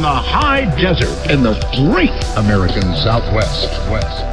[0.00, 3.68] from the high desert in the great American Southwest.
[3.90, 4.24] West.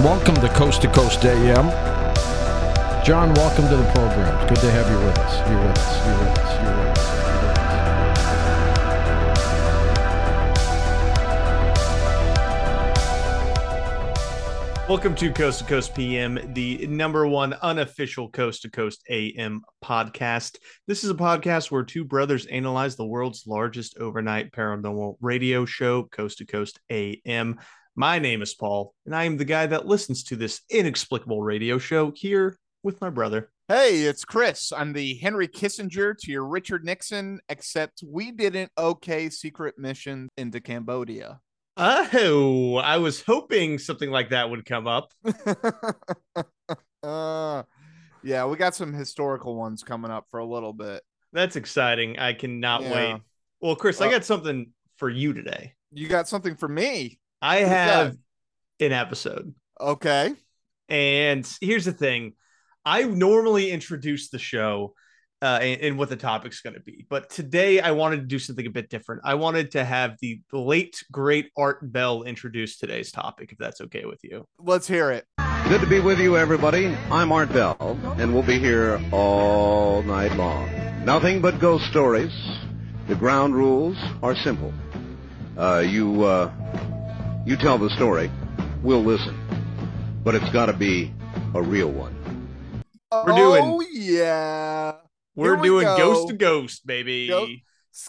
[0.00, 1.70] Welcome to Coast to Coast AM.
[3.04, 4.36] John, welcome to the program.
[4.42, 5.48] It's good to have you with us.
[5.48, 6.06] You're with us.
[6.06, 6.64] You're with us.
[6.64, 6.93] You're with us.
[14.86, 20.58] Welcome to Coast to Coast PM, the number one unofficial Coast to Coast AM podcast.
[20.86, 26.02] This is a podcast where two brothers analyze the world's largest overnight paranormal radio show,
[26.02, 27.58] Coast to Coast AM.
[27.96, 31.78] My name is Paul, and I am the guy that listens to this inexplicable radio
[31.78, 33.50] show here with my brother.
[33.68, 34.70] Hey, it's Chris.
[34.70, 40.60] I'm the Henry Kissinger to your Richard Nixon, except we didn't okay secret mission into
[40.60, 41.40] Cambodia.
[41.76, 45.12] Oh, I was hoping something like that would come up.
[47.02, 47.62] uh,
[48.22, 51.02] yeah, we got some historical ones coming up for a little bit.
[51.32, 52.18] That's exciting.
[52.18, 52.94] I cannot Yeah.
[52.94, 53.22] wait.
[53.60, 55.74] Well, Chris, I Uh, got something for you today.
[55.90, 57.18] You got something for me?
[57.42, 58.16] I What's have
[58.80, 59.54] an episode.
[59.80, 60.34] Okay.
[60.88, 62.34] And here's the thing
[62.84, 64.94] I normally introduce the show
[65.44, 67.04] uh, and, and what the topic's going to be.
[67.10, 69.20] But today I wanted to do something a bit different.
[69.24, 74.06] I wanted to have the late, great Art Bell introduce today's topic, if that's okay
[74.06, 74.46] with you.
[74.58, 75.26] Let's hear it.
[75.68, 76.86] Good to be with you, everybody.
[77.10, 77.76] I'm Art Bell,
[78.18, 80.70] and we'll be here all night long.
[81.04, 82.32] Nothing but ghost stories.
[83.08, 84.72] The ground rules are simple.
[85.58, 86.50] Uh, you, uh,
[87.44, 88.30] you tell the story,
[88.82, 89.38] we'll listen.
[90.24, 91.12] But it's got to be
[91.54, 92.14] a real one.
[93.12, 94.94] We're doing- Oh yeah.
[95.34, 95.96] We're we doing go.
[95.96, 97.28] Ghost to Ghost, baby.
[97.28, 97.46] Go-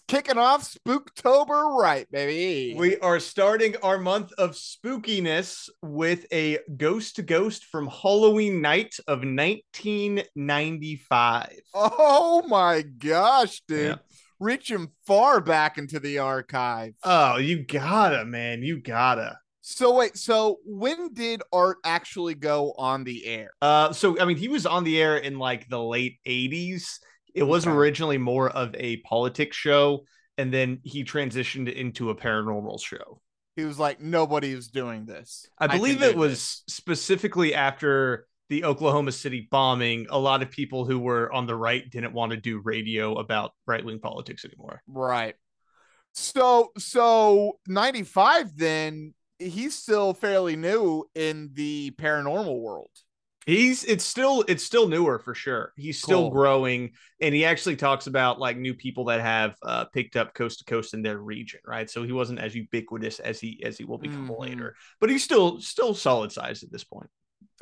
[0.08, 2.76] kicking off Spooktober, right, baby?
[2.78, 8.96] We are starting our month of spookiness with a ghost to ghost from Halloween night
[9.08, 11.50] of 1995.
[11.74, 13.88] oh my gosh, dude.
[13.88, 13.96] Yeah.
[14.40, 16.94] Reaching far back into the archive.
[17.04, 18.64] Oh, you gotta, man.
[18.64, 19.40] You gotta.
[19.62, 23.50] So wait, so when did Art actually go on the air?
[23.62, 27.00] Uh, so I mean, he was on the air in like the late 80s.
[27.36, 27.76] It was Okay.
[27.76, 30.06] originally more of a politics show,
[30.38, 33.22] and then he transitioned into a paranormal show.
[33.56, 35.48] He was like, nobody is doing this.
[35.58, 40.08] I believe do it was this." specifically after the Oklahoma City bombing.
[40.10, 43.52] A lot of people who were on the right didn't want to do radio about
[43.66, 44.82] right wing politics anymore.
[44.88, 45.36] right.
[46.14, 52.92] So so 95 then he's still fairly new in the paranormal world.
[53.46, 55.72] He's it's still it's still newer for sure.
[55.78, 56.32] He's still Cool.
[56.32, 56.92] growing,
[57.22, 60.66] and he actually talks about like new people that have uh, picked up coast to
[60.66, 61.88] coast in their region, right?
[61.90, 64.40] So he wasn't as ubiquitous as he as he will become Mhm.
[64.40, 67.10] later, but he's still still solid sized at this point.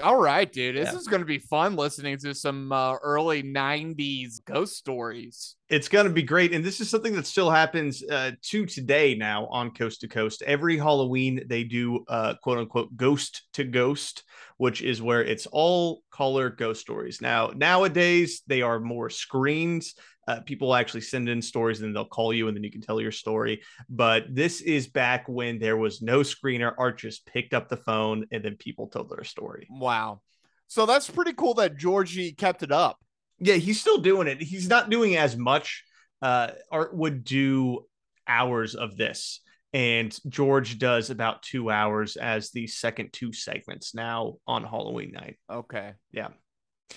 [0.01, 0.75] All right, dude.
[0.75, 0.97] This Yeah.
[0.97, 5.55] is going to be fun listening to some uh, early 90s ghost stories.
[5.69, 6.51] It's going to be great.
[6.51, 10.41] And this is something that still happens uh, to today now on Coast to Coast.
[10.41, 14.23] Every Halloween, they do uh, quote unquote ghost to ghost,
[14.57, 17.21] which is where it's all color ghost stories.
[17.21, 19.93] Now, nowadays, they are more screens.
[20.28, 23.01] Uh, people actually send in stories and they'll call you and then you can tell
[23.01, 23.61] your story.
[23.89, 26.73] But this is back when there was no screener.
[26.78, 29.67] Art just picked up the phone and then people told their story.
[29.69, 30.22] Wow.
[30.67, 32.97] So that's pretty cool that Georgie kept it up.
[33.39, 34.41] Yeah, he's still doing it.
[34.41, 35.84] He's not doing as much.
[36.22, 37.85] Uh, Art would do
[38.28, 39.41] hours of this,
[39.73, 45.38] and George does about two hours as the second two segments now on Halloween night.
[45.51, 45.94] Okay.
[46.11, 46.29] Yeah.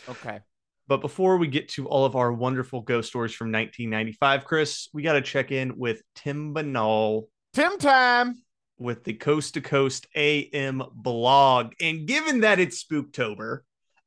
[0.08, 0.41] Okay.
[0.88, 5.02] But before we get to all of our wonderful ghost stories from 1995, Chris, we
[5.02, 7.24] got to check in with Tim Binnall
[7.54, 8.42] Tim time.
[8.78, 11.72] with the Coast to Coast AM blog.
[11.80, 13.60] And given that it's Spooktober,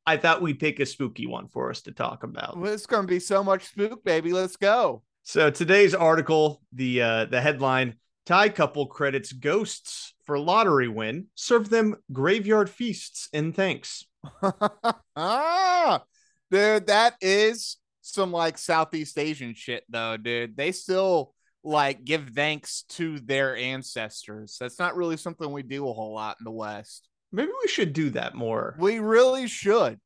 [0.05, 2.57] I thought we'd pick a spooky one for us to talk about.
[2.57, 4.31] Well, it's going to be so much spook, baby.
[4.31, 5.03] Let's go.
[5.23, 7.95] So today's article, the uh, the headline:
[8.25, 14.05] Thai couple credits ghosts for lottery win, serve them graveyard feasts in thanks.
[15.15, 16.03] ah,
[16.51, 20.57] dude, that is some like Southeast Asian shit, though, dude.
[20.57, 21.33] They still
[21.63, 24.57] like give thanks to their ancestors.
[24.59, 27.07] That's not really something we do a whole lot in the West.
[27.31, 28.75] Maybe we should do that more.
[28.79, 29.99] We really should.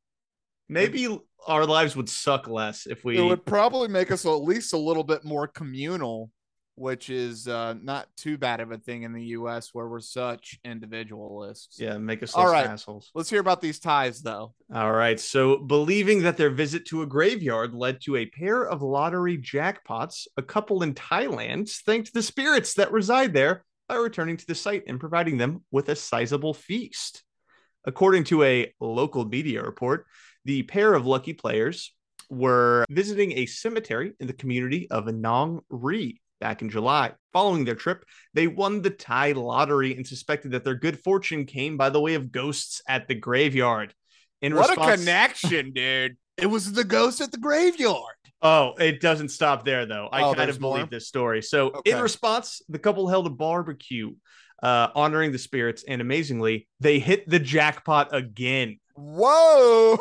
[0.68, 1.08] Maybe
[1.48, 3.18] our lives would suck less if we.
[3.18, 6.32] It would probably make us at least a little bit more communal,
[6.76, 9.70] which is uh, not too bad of a thing in the U.S.
[9.74, 11.80] where we're such individualists.
[11.80, 12.66] yeah, make us All right.
[12.68, 13.12] assholes.
[13.14, 14.54] Let's hear about these Thais, though.
[14.74, 15.20] All right.
[15.20, 20.28] So, believing that their visit to a graveyard led to a pair of lottery jackpots,
[20.38, 24.84] a couple in Thailand thanked the spirits that reside there by returning to the site
[24.88, 27.24] and providing them with a sizable feast.
[27.86, 30.06] According to a local media report,
[30.46, 31.94] the pair of lucky players
[32.30, 37.14] were visiting a cemetery in the community of Nong Ri back in July.
[37.32, 38.04] Following their trip,
[38.34, 42.16] they won the Thai lottery and suspected that their good fortune came by the way
[42.16, 43.94] of ghosts at the graveyard.
[44.42, 46.18] In what response- a connection, dude.
[46.38, 48.16] It was the ghost at the graveyard.
[48.42, 50.10] Oh, it doesn't stop there though.
[50.12, 50.88] I Oh, kind of believe more?
[50.88, 51.42] this story.
[51.42, 51.92] So, Okay.
[51.92, 54.12] in response, the couple held a barbecue
[54.62, 59.96] uh, honoring the spirits, and amazingly, they hit the jackpot again, Whoa.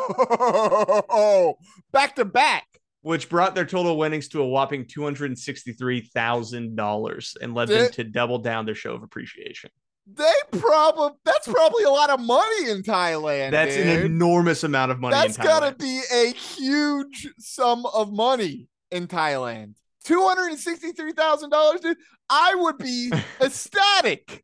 [1.92, 2.66] back to back.
[3.02, 7.68] Which brought their total winnings to a whopping two hundred sixty-three thousand dollars and led
[7.68, 9.70] them to double down their show of appreciation.
[10.06, 13.52] They probably that's probably a lot of money in Thailand.
[13.52, 13.86] That's dude.
[13.86, 15.14] an enormous amount of money.
[15.14, 19.74] That's in gotta be a huge sum of money in Thailand.
[20.04, 21.98] Two hundred and sixty-three thousand dollars, dude.
[22.28, 24.42] I would be ecstatic.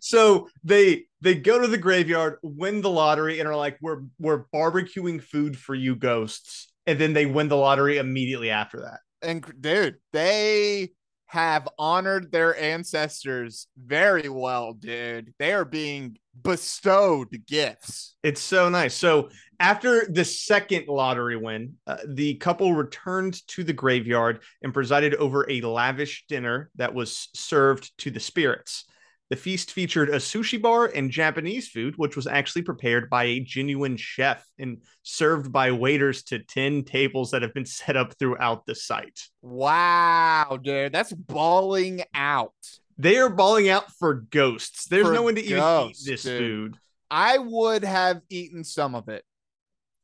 [0.00, 4.44] so they they go to the graveyard, win the lottery, and are like, "We're we're
[4.54, 9.00] barbecuing food for you ghosts," and then they win the lottery immediately after that.
[9.22, 10.90] And dude, they
[11.26, 15.34] have honored their ancestors very well, dude.
[15.38, 18.16] They are being bestowed gifts.
[18.22, 18.94] It's so nice.
[18.94, 25.14] So after the second lottery win, uh, the couple returned to the graveyard and presided
[25.16, 28.84] over a lavish dinner that was served to the spirits.
[29.28, 33.40] The feast featured a sushi bar and Japanese food, which was actually prepared by a
[33.40, 38.66] genuine chef and served by waiters to 10 tables that have been set up throughout
[38.66, 39.20] the site.
[39.42, 42.52] Wow, dude, that's balling out.
[42.98, 44.86] They are balling out for ghosts.
[44.86, 46.38] There's For no one to even eat this dude.
[46.40, 46.76] food.
[47.10, 49.24] I would have eaten some of it.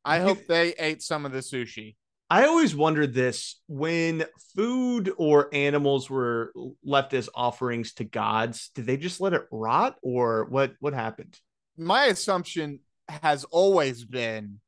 [0.04, 1.94] I hope they ate some of the sushi.
[2.32, 4.25] I always wondered this when
[4.56, 6.50] food or animals were
[6.82, 11.38] left as offerings to gods, did they just let it rot or what what happened?
[11.76, 14.61] My assumption has always been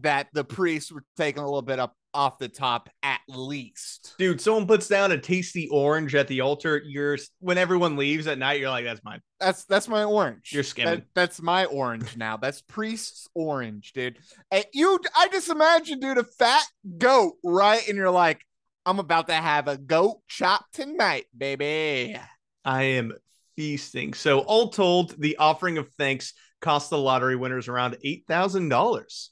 [0.00, 4.14] that the priests were taking a little bit up off the top at least.
[4.18, 8.38] Dude, someone puts down a tasty orange at the altar, you're when everyone leaves at
[8.38, 9.20] night, you're like that's mine.
[9.40, 10.50] That's that's my orange.
[10.52, 10.94] You're skimming.
[10.94, 12.36] That- that's my orange now.
[12.36, 14.18] That's priest's orange, dude.
[14.50, 16.64] And you, I just imagine, dude, a fat
[16.98, 17.86] goat, right?
[17.88, 18.42] And you're like,
[18.84, 22.18] I'm about to have a goat chop tonight, baby.
[22.64, 23.12] I am
[23.56, 24.12] feasting.
[24.14, 29.30] So all told, the offering of thanks cost the lottery winners around eight thousand dollars.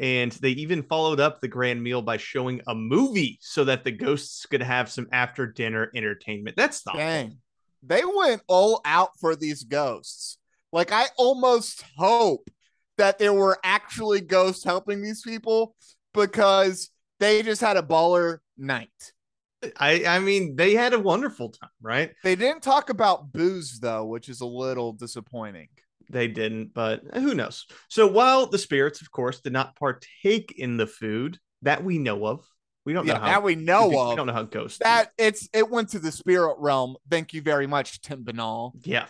[0.00, 3.90] And they even followed up the grand meal by showing a movie so that the
[3.90, 6.56] ghosts could have some after dinner entertainment.
[6.56, 7.04] That's thoughtful.
[7.04, 7.38] Dang.
[7.82, 10.38] They went all out for these ghosts.
[10.72, 12.48] Like, I almost hope
[12.96, 15.74] that there were actually ghosts helping these people
[16.14, 16.90] because
[17.20, 19.12] they just had a baller night.
[19.78, 22.12] I I mean they had a wonderful time, right?
[22.24, 25.68] They didn't talk about booze, though, which is a little disappointing.
[26.10, 27.66] They didn't, but uh, who knows?
[27.88, 32.26] So while the spirits, of course, did not partake in the food that we know
[32.26, 32.44] of,
[32.84, 34.10] we don't Yeah, know how that we know we, of.
[34.10, 36.96] We don't know how ghosts that it's it went to the spirit realm.
[37.08, 38.72] Thank you very much, Tim Binnall.
[38.82, 39.06] Yeah.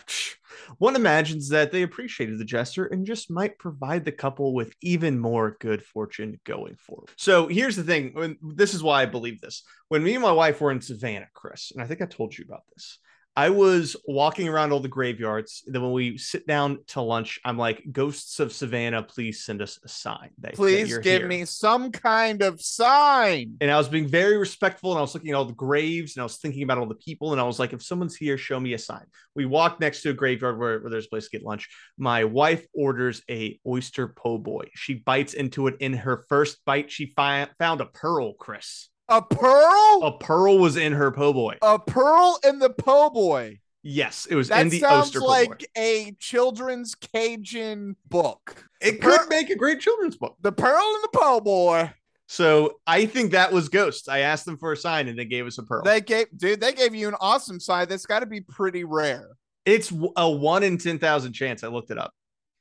[0.77, 5.17] One imagines that they appreciated the gesture and just might provide the couple with even
[5.17, 7.09] more good fortune going forward.
[7.17, 8.11] So here's the thing.
[8.13, 9.63] When, this is why I believe this.
[9.87, 12.45] When me and my wife were in Savannah, Chris, and I think I told you
[12.47, 12.99] about this.
[13.35, 15.63] I was walking around all the graveyards.
[15.65, 19.79] Then when we sit down to lunch, I'm like, "Ghosts of Savannah, please send us
[19.83, 20.29] a sign.
[20.37, 23.57] That, that Please you're give here." me some kind of sign.
[23.59, 26.21] and I was being very respectful and I was looking at all the graves and
[26.21, 28.59] I was thinking about all the people and I was like, if someone's here, show
[28.59, 29.05] me a sign.
[29.35, 31.69] We walked next to a graveyard where, where there's a place to get lunch.
[31.97, 34.65] My wife orders a oyster po' boy.
[34.75, 35.75] She bites into it.
[35.79, 38.89] In her first bite, she fi- found a pearl, Chris.
[39.09, 40.01] A pearl?
[40.03, 41.57] A pearl was in her po' boy.
[41.61, 43.59] A pearl in the po' boy.
[43.85, 45.65] Yes, it was That in the sounds oyster po' like boy.
[45.77, 48.65] a children's Cajun book.
[48.81, 50.37] It could make a great children's book.
[50.41, 51.91] The pearl and the po' boy.
[52.27, 54.07] So I think that was ghosts.
[54.07, 55.83] I asked them for a sign and they gave us a pearl.
[55.83, 57.89] They gave dude, they gave you an awesome sign.
[57.89, 59.27] That's got to be pretty rare.
[59.65, 61.63] it's a one in 10,000 chance.
[61.63, 62.13] I looked it up.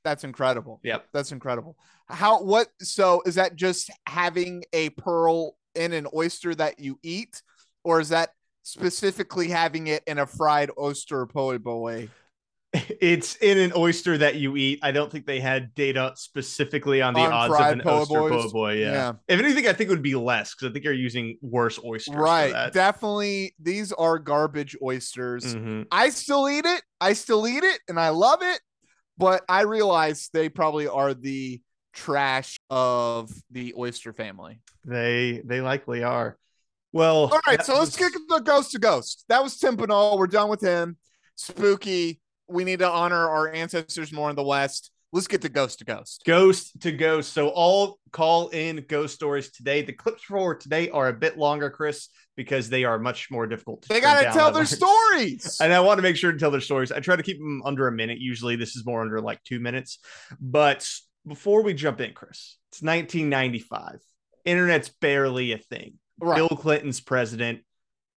[0.04, 0.80] That's incredible.
[0.82, 1.06] Yep.
[1.12, 1.76] That's incredible.
[2.08, 7.42] How what so is that just having a pearl in an oyster that you eat
[7.84, 8.30] or is that
[8.62, 12.08] specifically having it in a fried oyster po' boy?
[12.72, 14.78] It's in an oyster that you eat.
[14.82, 18.28] I don't think they had data specifically on the On odds of an po' oyster
[18.30, 18.74] po' boy.
[18.76, 18.92] Yeah.
[18.92, 19.12] Yeah.
[19.28, 22.14] If anything, I think it would be less because I think you're using worse oysters.
[22.14, 22.72] for Right.
[22.72, 25.54] Definitely these are garbage oysters.
[25.54, 25.86] Mhm.
[25.92, 26.82] I still eat it.
[26.98, 28.60] I still eat it and I love it,
[29.18, 31.60] but I realize they probably are the
[31.92, 34.60] trash of the oyster family.
[34.84, 36.36] They they likely are.
[36.92, 39.24] Well, All right, that so let's was- get the ghost to ghost.
[39.28, 40.18] That was Tim Binnall.
[40.18, 40.96] We're done with him.
[41.36, 42.20] Spooky.
[42.48, 44.90] We need to honor our ancestors more in the West.
[45.14, 46.22] Let's get to ghost to ghost.
[46.26, 47.32] Ghost to ghost.
[47.32, 49.82] So all call in ghost stories today.
[49.82, 52.08] The clips for today are a bit longer, Chris.
[52.34, 53.82] because they are much more difficult.
[53.82, 54.68] To They got to tell their large.
[54.68, 55.58] stories.
[55.60, 56.90] And I want to make sure to tell their stories.
[56.90, 58.18] I try to keep them under a minute.
[58.20, 59.98] Usually, this is more under like two minutes.
[60.40, 60.88] But
[61.26, 64.00] before we jump in, Chris, it's 1995.
[64.44, 65.98] Internet's barely a thing.
[66.20, 66.36] Right.
[66.36, 67.60] Bill Clinton's president.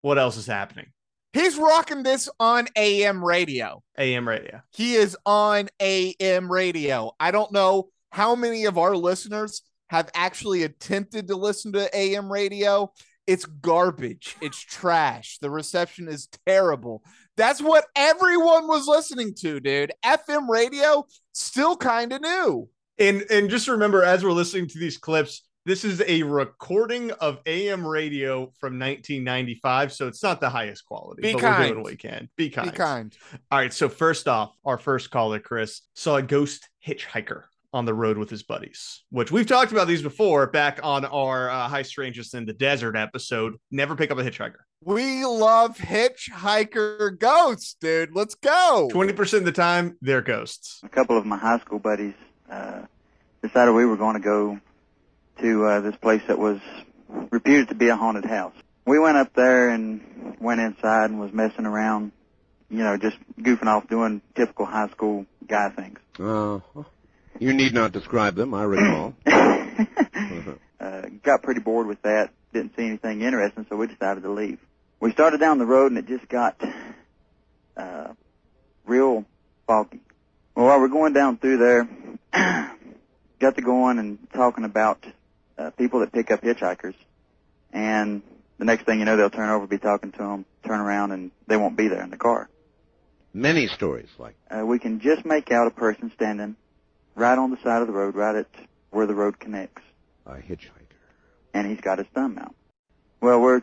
[0.02, 0.88] What else is happening?
[1.34, 3.84] He's rocking this on AM radio.
[3.98, 4.62] AM radio.
[4.72, 7.12] He is on AM radio.
[7.20, 12.32] I don't know how many of our listeners have actually attempted to listen to AM
[12.32, 12.92] radio.
[13.28, 14.38] It's garbage.
[14.42, 15.40] It's trash.
[15.40, 17.04] The reception is terrible.
[17.38, 19.92] That's what everyone was listening to, dude.
[20.06, 22.70] FM radio still kind of new.
[22.98, 27.40] And and just remember, as we're listening to these clips, this is a recording of
[27.46, 31.24] AM radio from 1995, so it's not the highest quality.
[31.24, 31.64] Be but we're kind.
[31.64, 32.30] doing what we can.
[32.38, 32.72] Be kind.
[32.72, 33.18] Be kind.
[33.52, 33.74] All right.
[33.74, 38.30] So first off, our first caller, Chris, saw a ghost hitchhiker on the road with
[38.30, 42.46] his buddies, which we've talked about these before back on our uh, High Strangeness in
[42.46, 43.56] the Desert episode.
[43.72, 44.60] Never pick up a hitchhiker.
[44.82, 48.12] We love hitchhiker ghosts, dude.
[48.14, 48.88] Let's go.
[48.94, 50.80] 20% of the time, they're ghosts.
[50.84, 52.14] a couple of my high school buddies
[52.50, 52.82] uh,
[53.42, 54.60] decided we were going to go
[55.42, 56.60] to uh, this place that was
[57.32, 58.54] reputed to be a haunted house.
[58.86, 62.12] We went up there and went inside and was messing around,
[62.70, 66.00] you know, just goofing off, doing typical high school guy things.
[66.20, 66.60] Uh,
[67.40, 69.14] you need not describe them, I recall.
[69.26, 72.30] uh, got pretty bored with that.
[72.54, 74.60] Didn't see anything interesting, so we decided to leave.
[75.00, 76.62] We started down the road, and it just got
[77.76, 78.14] uh,
[78.86, 79.26] real
[79.68, 80.02] foggy.
[80.56, 81.90] Well, while we're going down through there,
[83.40, 85.06] got to going and talking about
[85.58, 86.96] uh, people that pick up hitchhikers,
[87.74, 88.22] and
[88.58, 91.32] the next thing you know, they'll turn over, be talking to them, turn around, and
[91.48, 92.50] they won't be there in the car.
[93.34, 96.56] Many stories like Uh, we can just make out a person standing
[97.16, 98.48] right on the side of the road, right at
[98.92, 99.82] where the road connects
[100.26, 100.70] a hitchhiker.
[101.54, 102.56] and he's got his thumb out.
[103.20, 103.62] Well, we're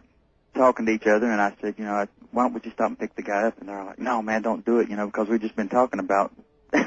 [0.55, 2.89] talking to each other, and I said, you know, I, why don't we just stop
[2.89, 3.59] and pick the guy up?
[3.61, 6.01] And they're like, no, man, don't do it, you know, because we've just been talking
[6.01, 6.33] about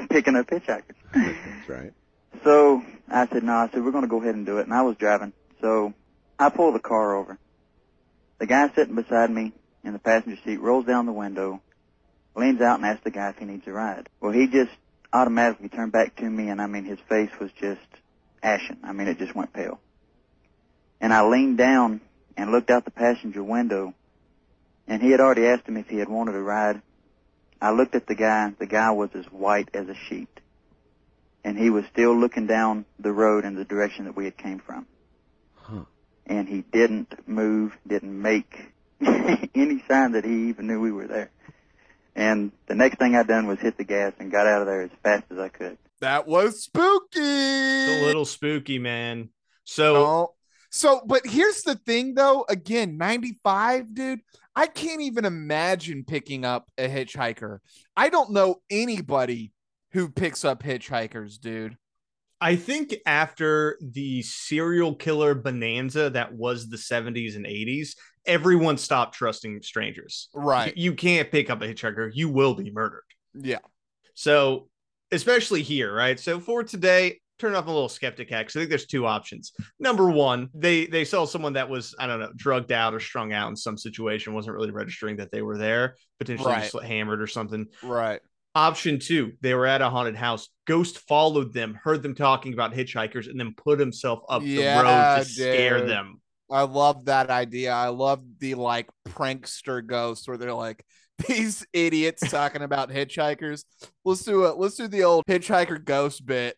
[0.10, 0.94] picking up hitchhikers.
[1.12, 1.92] That's right.
[2.44, 4.66] so I said, no, I said, we're going to go ahead and do it.
[4.66, 5.32] And I was driving.
[5.60, 5.94] So
[6.38, 7.38] I pull the car over.
[8.38, 9.52] The guy sitting beside me
[9.84, 11.62] in the passenger seat rolls down the window,
[12.34, 14.08] leans out and asks the guy if he needs a ride.
[14.20, 14.72] Well, he just
[15.12, 17.80] automatically turned back to me, and I mean, his face was just
[18.42, 18.78] ashen.
[18.84, 19.80] I mean, it just went pale.
[21.00, 22.00] And I leaned down
[22.36, 23.94] and looked out the passenger window,
[24.86, 26.82] and he had already asked him if he had wanted a ride.
[27.60, 28.52] I looked at the guy.
[28.58, 30.28] The guy was as white as a sheet
[31.46, 34.58] and he was still looking down the road in the direction that we had came
[34.58, 34.84] from.
[35.54, 35.84] Huh.
[36.26, 41.30] And he didn't move, didn't make any sign that he even knew we were there.
[42.16, 44.82] And the next thing I done was hit the gas and got out of there
[44.82, 45.78] as fast as I could.
[46.00, 47.20] That was spooky.
[47.20, 49.28] It's a little spooky, man.
[49.62, 50.32] So No.
[50.68, 52.44] So, but here's the thing though.
[52.48, 54.20] Again, 95, dude.
[54.56, 57.58] I can't even imagine picking up a hitchhiker.
[57.96, 59.52] I don't know anybody
[59.92, 61.76] who picks up hitchhikers, dude.
[62.40, 67.96] I think after the serial killer bonanza that was the 70s and 80s,
[68.26, 70.28] everyone stopped trusting strangers.
[70.34, 70.76] Right.
[70.76, 73.04] You can't pick up a hitchhiker, you will be murdered.
[73.34, 73.60] Yeah.
[74.14, 74.68] So,
[75.12, 76.18] especially here, right?
[76.18, 79.52] So for today, turn off a little skeptic hat 'cause I think there's two options.
[79.78, 83.32] Number one, they they saw someone that was I don't know drugged out or strung
[83.32, 86.70] out in some situation, wasn't really registering that they were there, potentially Right.
[86.70, 87.66] just hammered or something.
[87.82, 88.20] Right.
[88.54, 90.48] Option two, they were at a haunted house.
[90.66, 94.84] Ghost followed them, heard them talking about hitchhikers, and then put himself up Yeah, the
[94.84, 96.22] road to scare them.
[96.50, 97.72] I love that idea.
[97.72, 100.84] I love the like prankster ghosts where they're like
[101.28, 103.64] these idiots talking about hitchhikers.
[104.04, 104.56] Let's do it.
[104.56, 106.56] Let's do the old hitchhiker ghost bit.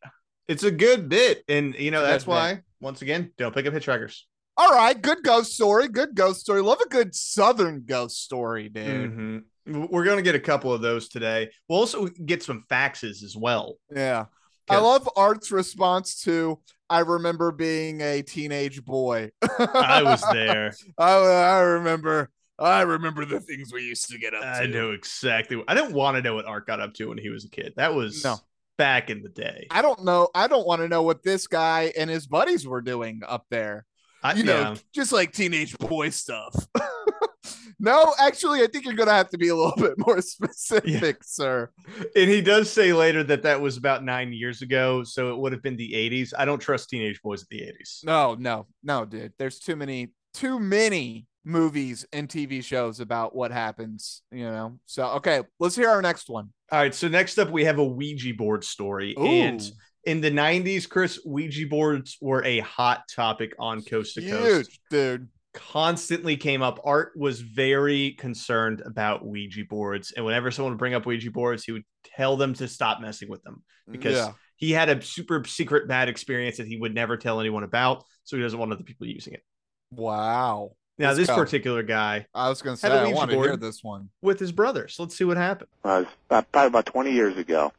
[0.48, 2.30] It's a good bit, and you know that's bit.
[2.30, 4.20] why once again, don't pick up hitchhikers.
[4.56, 5.88] All right, good ghost story.
[5.88, 6.62] Good ghost story.
[6.62, 9.12] Love a good southern ghost story, dude.
[9.12, 9.42] Mhm.
[9.90, 11.50] We're going to get a couple of those today.
[11.68, 13.76] We'll also get some faxes as well.
[13.94, 14.24] Yeah.
[14.70, 16.58] I love Art's response to
[16.90, 19.30] I remember being a teenage boy.
[19.58, 20.72] I was there.
[20.98, 24.68] I, I remember I remember the things we used to get up I to.
[24.68, 25.62] know exactly.
[25.68, 27.74] I didn't want to know what Art got up to when he was a kid.
[27.76, 28.36] That was No.
[28.78, 29.66] Back in the day.
[29.70, 30.28] I don't know.
[30.34, 33.84] I don't want to know what this guy and his buddies were doing up there.
[34.22, 34.76] I, You know, yeah.
[34.94, 36.54] just like teenage boy stuff.
[37.78, 41.70] no, actually, I think you're gonna have to be a little bit more specific, sir.
[42.16, 45.52] and he does say later that that was about nine years ago, so it would
[45.52, 46.32] have been the '80s.
[46.36, 48.04] I don't trust teenage boys at the '80s.
[48.04, 49.32] No, no, no, dude.
[49.38, 54.78] There's too many, too many movies and TV shows about what happens, you know.
[54.86, 56.52] So okay, let's hear our next one.
[56.70, 59.62] All right, so next up we have a Ouija board story, and
[60.04, 64.70] in the '90s, Chris, Ouija boards were a hot topic on Coast to Coast.
[64.70, 65.28] Huge, dude.
[65.54, 66.78] constantly came up.
[66.84, 71.64] Art was very concerned about Ouija boards, and whenever someone would bring up Ouija boards,
[71.64, 74.32] he would tell them to stop messing with them because Yeah.
[74.56, 78.36] he had a super secret bad experience that he would never tell anyone about, so
[78.36, 79.42] he doesn't want other people using it.
[79.90, 80.72] Wow.
[80.98, 81.36] Now, Let's this go.
[81.36, 84.08] particular guy I was gonna say I a I Ouija want to hear this one.
[84.20, 84.96] with his brothers.
[84.98, 85.68] Let's see what happened.
[85.84, 87.72] Uh, was about, probably about 20 years ago.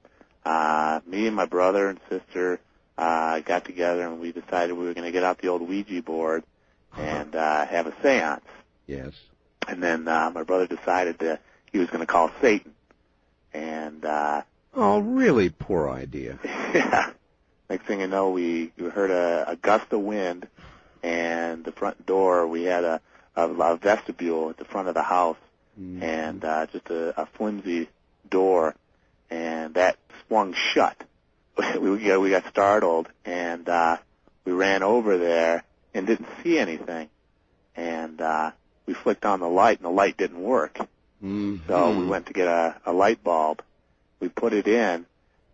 [0.46, 2.60] Uh, me and my brother and sister
[2.98, 6.02] uh, got together and we decided we were going to get out the old Ouija
[6.02, 6.44] board
[6.98, 8.44] and uh, have a seance.
[8.88, 9.14] Yes.
[9.68, 12.74] And then uh, my brother decided that he was going to call Satan.
[13.54, 14.42] And uh,
[14.74, 16.40] Oh, really poor idea.
[16.74, 17.12] yeah,
[17.70, 20.48] next thing you know, we, we heard a, a gust of wind,
[21.04, 22.48] and the front door.
[22.48, 23.02] We had a,
[23.36, 25.38] a, a vestibule at the front of the house,
[25.80, 26.04] Mm.
[26.04, 27.88] and uh, just a, a flimsy
[28.30, 28.76] door,
[29.30, 29.96] and that
[30.28, 31.02] swung shut.
[31.80, 33.96] we, we got we got startled, and uh,
[34.44, 35.64] we ran over there
[35.94, 37.08] and didn't see anything,
[37.78, 38.52] and uh,
[38.88, 40.80] we flicked on the light, and the light didn't work.
[41.24, 41.66] Mhm.
[41.68, 43.62] So we went to get a, a light bulb.
[44.20, 45.06] We put it in,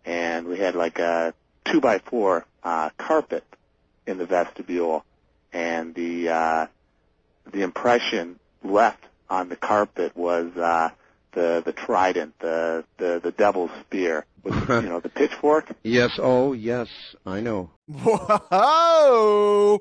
[0.04, 1.34] and we had like a
[1.66, 3.44] two by four uh, carpet
[4.08, 5.04] in the vestibule,
[5.56, 6.66] and the uh,
[7.50, 10.90] the impression left on the carpet was uh,
[11.32, 15.72] the the trident, the the the devil's spear, with you know the pitchfork.
[15.82, 16.18] Yes.
[16.18, 16.88] Oh, yes.
[17.24, 17.70] I know.
[17.88, 19.78] Whoa,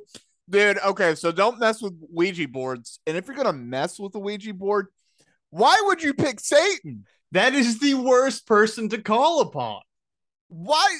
[0.50, 0.79] dude.
[0.79, 3.00] Okay, so don't mess with Ouija boards.
[3.05, 4.88] And if you're gonna mess with a Ouija board,
[5.50, 7.05] why would you pick Satan?
[7.34, 9.82] That is the worst person to call upon.
[10.48, 11.00] Why?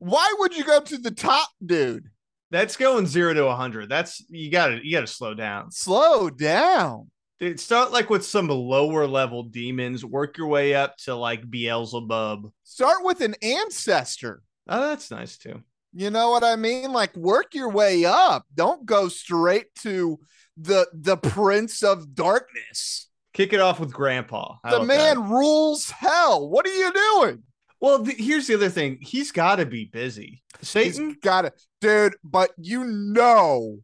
[0.00, 2.08] Why would you go to the top, dude?
[2.50, 3.88] That's going zero to a hundred.
[3.88, 5.70] That's you gotta you gotta slow down.
[5.70, 7.10] Slow down.
[7.40, 12.50] Dude, start like with some lower level demons, work your way up to like Beelzebub.
[12.64, 14.42] Start with an ancestor.
[14.68, 15.62] Oh, that's nice too.
[15.92, 16.92] You know what I mean?
[16.92, 18.44] Like work your way up.
[18.54, 20.18] Don't go straight to
[20.56, 23.08] the the prince of darkness.
[23.34, 24.56] Kick it off with Grandpa.
[24.64, 25.28] How the man that?
[25.28, 26.48] rules hell.
[26.48, 27.42] What are you doing?
[27.80, 28.98] Well, th- here's the other thing.
[29.00, 30.42] He's got to be busy.
[30.62, 31.16] Satan.
[31.22, 32.16] Got it, dude.
[32.24, 33.78] But you know,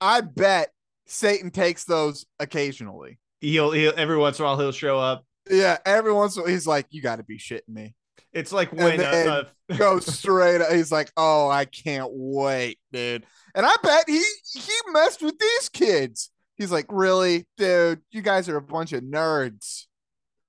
[0.00, 0.70] I bet
[1.06, 3.18] Satan takes those occasionally.
[3.40, 5.24] He'll, he'll every once in a while he'll show up.
[5.50, 7.94] Yeah, every once in a while, he's like, "You got to be shitting me."
[8.32, 10.60] It's like when uh, uh, Go straight.
[10.70, 14.22] He's like, "Oh, I can't wait, dude." And I bet he
[14.54, 16.30] he messed with these kids.
[16.56, 18.00] He's like, "Really, dude?
[18.10, 19.86] You guys are a bunch of nerds."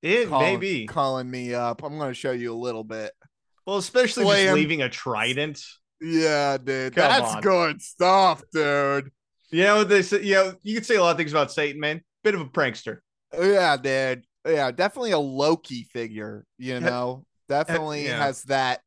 [0.02, 0.86] It calling, maybe.
[0.86, 1.84] calling me up.
[1.84, 3.12] I'm gonna show you a little bit.
[3.66, 4.56] Well, especially Play just him.
[4.56, 5.62] leaving a trident.
[6.02, 7.42] Yeah, dude, Come that's on.
[7.42, 9.12] good stuff, dude.
[9.52, 10.24] You know they say.
[10.24, 12.02] You know you could say a lot of things about Satan, man.
[12.24, 13.00] Bit of a prankster.
[13.38, 14.26] Yeah, dude.
[14.48, 16.46] Yeah, definitely a Loki figure.
[16.58, 18.18] You know, definitely yeah.
[18.18, 18.82] has that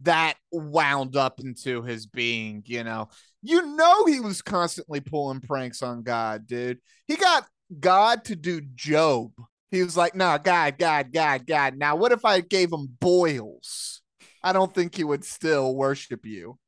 [0.00, 2.62] that wound up into his being.
[2.66, 3.08] You know,
[3.42, 6.78] you know he was constantly pulling pranks on God, dude.
[7.06, 7.46] He got
[7.78, 9.32] God to do Job.
[9.70, 11.76] He was like, "Nah, God, God, God, God.
[11.76, 14.02] Now, what if I gave him boils?
[14.42, 16.58] I don't think he would still worship you.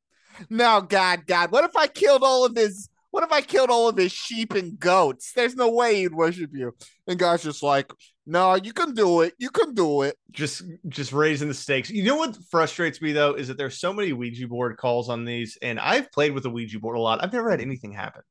[0.50, 1.52] No, God, God.
[1.52, 2.88] What if I killed all of his?
[3.10, 5.32] What if I killed all of his sheep and goats?
[5.34, 6.74] There's no way he'd worship you."
[7.06, 7.92] And God's just like,
[8.26, 9.34] "No, you can do it.
[9.38, 11.90] You can do it." Just just raising the stakes.
[11.90, 15.24] You know what frustrates me though is that there's so many Ouija board calls on
[15.24, 17.22] these, and I've played with the Ouija board a lot.
[17.22, 18.22] I've never had anything happen.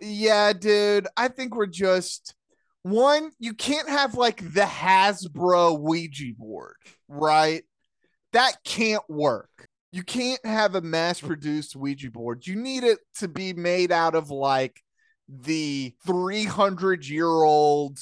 [0.00, 1.06] Yeah, dude.
[1.16, 2.34] I think we're just
[2.82, 3.30] one.
[3.38, 6.76] You can't have like the Hasbro Ouija board,
[7.08, 7.62] right?
[8.32, 9.68] That can't work.
[9.92, 12.46] You can't have a mass produced Ouija board.
[12.46, 14.80] You need it to be made out of like
[15.28, 17.98] the 300 year old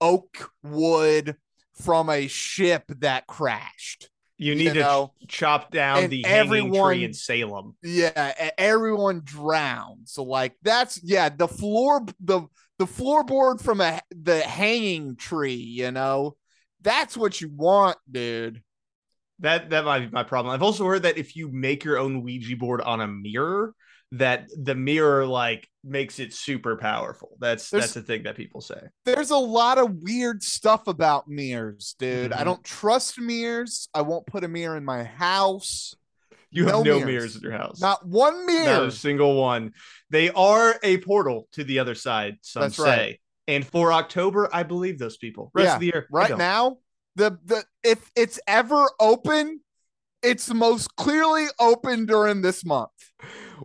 [0.00, 1.36] oak wood
[1.74, 4.08] from a ship that crashed.
[4.38, 7.76] You You need to ch- chop down and the hanging everyone- tree in Salem.
[7.82, 10.08] Yeah, everyone drowned.
[10.08, 12.42] So like that's yeah, the floor the
[12.78, 16.36] the floorboard from a the hanging tree, you know.
[16.82, 18.62] That's what you want, dude.
[19.40, 20.54] That that might be my problem.
[20.54, 23.74] I've also heard that if you make your own Ouija board on a mirror,
[24.12, 27.36] that the mirror like makes it super powerful.
[27.40, 28.80] That's There's- that's the thing that people say.
[29.04, 32.32] There's a lot of weird stuff about mirrors, dude.
[32.32, 32.44] I Mhm.
[32.44, 33.88] don't trust mirrors.
[33.94, 35.94] I won't put a mirror in my house.
[36.50, 37.06] You have No no mirrors.
[37.06, 37.80] mirrors in your house.
[37.80, 38.84] Not one Not mirror.
[38.86, 39.72] a single one.
[40.10, 42.82] They are a portal to the other side, some That's say.
[42.84, 43.20] right.
[43.48, 45.50] And for October, I believe those people.
[45.54, 46.78] Rest Yeah, of the year, right now,
[47.16, 49.60] the the if it's ever open,
[50.22, 52.90] it's most clearly open during this month.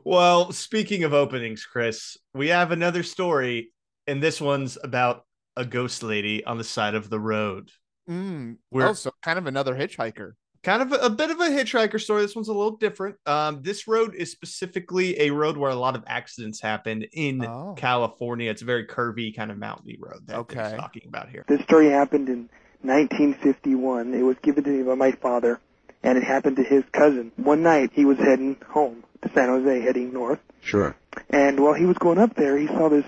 [0.04, 3.72] Well, speaking of openings, Chris, we have another story,
[4.08, 7.72] and this one's about a ghost lady on the side of the road.
[8.10, 8.58] Mm.
[8.72, 10.34] We're- Oh, so kind of another hitchhiker.
[10.63, 12.21] Kind of a, a bit of a hitchhiker story.
[12.21, 13.15] This one's a little different.
[13.26, 17.74] Um, this road is specifically a road where a lot of accidents happen in Oh.
[17.78, 18.50] California.
[18.52, 20.63] It's a very curvy kind of mountainy road that Okay.
[20.63, 21.45] he's talking about here.
[21.47, 22.50] This story happened in
[22.84, 24.13] 1951.
[24.13, 25.60] It was given to me by my father,
[26.04, 27.32] and it happened to his cousin.
[27.38, 30.95] One night, he was heading home to San Jose, heading north, Sure.
[31.30, 33.06] and while he was going up there, he saw this,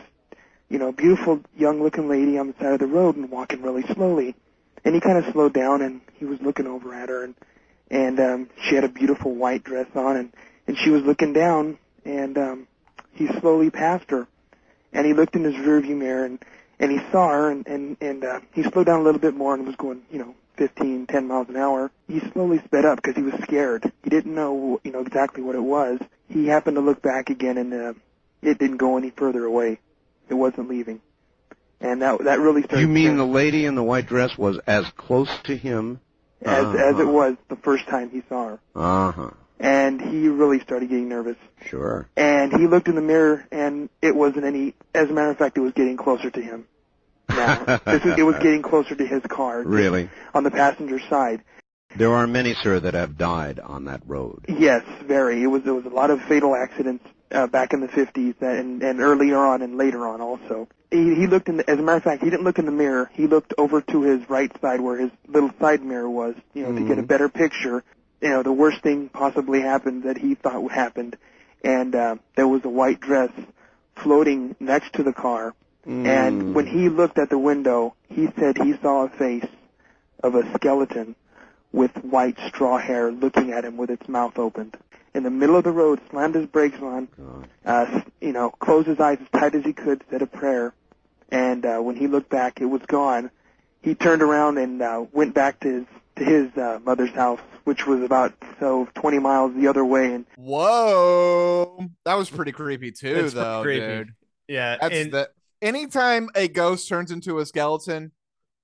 [0.70, 4.36] you know, beautiful young-looking lady on the side of the road and walking really slowly.
[4.86, 7.36] And he kind of slowed down, and he was looking over at her, and
[7.90, 10.34] and um, she had a beautiful white dress on, and
[10.68, 12.68] and she was looking down, and um,
[13.14, 14.28] he slowly passed her,
[14.92, 16.40] and he looked in his rearview mirror, and
[16.80, 19.54] and he saw her, and and and uh, he slowed down a little bit more,
[19.54, 21.92] and was going, you know, 15, 10 miles an hour.
[22.08, 23.92] He slowly sped up because he was scared.
[24.04, 26.00] He didn't know, you know, exactly what it was.
[26.30, 27.94] He happened to look back again, and uh,
[28.42, 29.80] it didn't go any further away.
[30.30, 31.02] It wasn't leaving,
[31.84, 32.82] and that that really started.
[32.82, 36.00] You mean the lady in the white dress was as close to him?
[36.46, 37.06] as as it Uh-huh.
[37.12, 39.30] was the first time he saw her, Uh huh.
[39.60, 41.38] and he really started getting nervous.
[41.68, 42.08] Sure.
[42.18, 44.74] And he looked in the mirror, and it wasn't any.
[44.94, 46.66] As a matter of fact, it was getting closer to him.
[47.30, 49.64] Now, this is, it was getting closer to his car.
[49.66, 50.10] Really?
[50.34, 51.42] On the passenger side.
[51.96, 54.46] There are many, sir, that have died on that road.
[54.50, 55.42] Yes, very.
[55.44, 58.82] It was there was a lot of fatal accidents uh, back in the 50s and
[58.84, 60.68] and earlier on and later on also.
[60.92, 61.58] He, he looked in.
[61.58, 63.10] The, as a matter of fact, he didn't look in the mirror.
[63.14, 66.72] He looked over to his right side where his little side mirror was, you know,
[66.74, 67.08] to get a Mhm.
[67.08, 67.84] better picture.
[68.22, 71.18] You know, the worst thing possibly happened that he thought happened,
[71.64, 73.32] and uh, there was a white dress
[73.96, 75.54] floating next to the car.
[75.88, 76.06] Mm.
[76.06, 79.46] And when he looked at the window, he said he saw a face
[80.24, 81.16] of a skeleton
[81.74, 84.78] with white straw hair looking at him with its mouth opened.
[85.16, 87.08] In the middle of the road, slammed his brakes on,
[87.66, 90.74] uh, you know, closed his eyes as tight as he could, said a prayer,
[91.30, 93.30] and uh, when he looked back, it was gone.
[93.82, 97.86] He turned around and uh, went back to his to his uh, mother's house, which
[97.88, 103.08] was about so 20 miles the other way, and Whoa, that was pretty creepy too,
[103.26, 103.86] It's though, creepy.
[103.86, 104.14] dude.
[104.48, 105.30] Yeah, That's and the
[105.62, 108.12] anytime a ghost turns into a skeleton,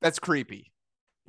[0.01, 0.71] that's creepy.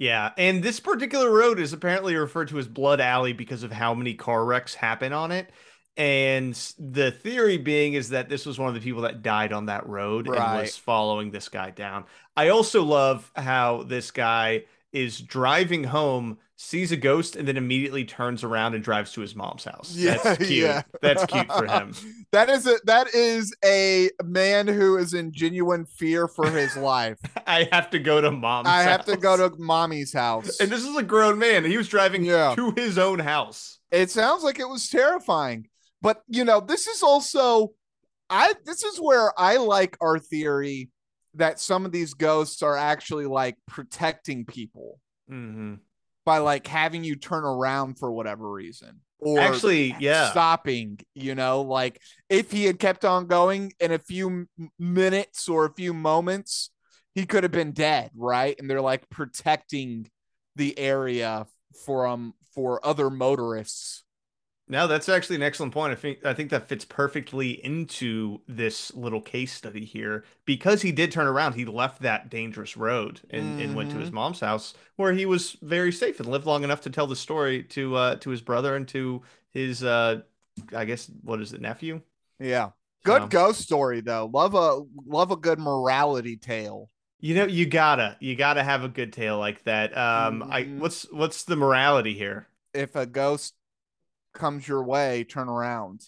[0.00, 3.92] Yeah, and this particular road is apparently referred to as Blood Alley because of how
[3.92, 5.50] many car wrecks happen on it.
[5.94, 9.66] And the theory being is that this was one of the people that died on
[9.66, 12.06] that road and was following this guy down.
[12.34, 18.04] I also love how this guy is driving home, sees a ghost, and then immediately
[18.04, 19.94] turns around and drives to his mom's house.
[19.96, 20.50] That's cute.
[20.50, 20.82] yeah.
[21.00, 21.94] That's cute for him.
[22.32, 27.18] That is a that is a man who is in genuine fear for his life.
[27.46, 30.60] I have to go to mom's I have to go to mommy's house.
[30.60, 31.64] And this is a grown man.
[31.64, 32.54] He was driving Yeah.
[32.54, 33.80] to his own house.
[33.90, 35.66] It sounds like it was terrifying.
[36.00, 37.72] But you know, this is also
[38.28, 40.90] I this is where I like our theory
[41.34, 45.74] that some of these ghosts are actually like protecting people Mm-hmm.
[46.24, 49.00] By like having you turn around for whatever reason.
[49.18, 50.30] Or Actually, yeah.
[50.30, 54.46] stopping, you know, like if he had kept on going in a few
[54.78, 56.70] minutes or a few moments,
[57.14, 58.58] he could have been dead, right?
[58.58, 60.08] And they're like protecting
[60.56, 61.46] the area
[61.84, 64.04] from um, for other motorists.
[64.70, 65.92] No, that's actually an excellent point.
[65.92, 70.92] I think I think that fits perfectly into this little case study here because he
[70.92, 71.54] did turn around.
[71.54, 75.56] He left that dangerous road and, and went to his mom's house where he was
[75.60, 78.76] very safe and lived long enough to tell the story to uh to his brother
[78.76, 80.20] and to his uh
[80.74, 82.00] I guess what is it nephew?
[82.38, 82.70] Yeah.
[83.04, 84.30] Good So- ghost story though.
[84.32, 86.90] Love a love a good morality tale.
[87.18, 89.96] You know, you gotta you gotta have a good tale like that.
[89.98, 90.78] Um, I Mhm.
[90.78, 92.46] what's what's the morality here?
[92.72, 93.54] If a ghost
[94.32, 96.02] comes your way, turn around.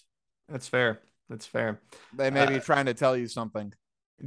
[0.49, 1.01] That's fair.
[1.29, 1.81] That's fair.
[2.15, 3.73] They may be Uh, trying to tell you something.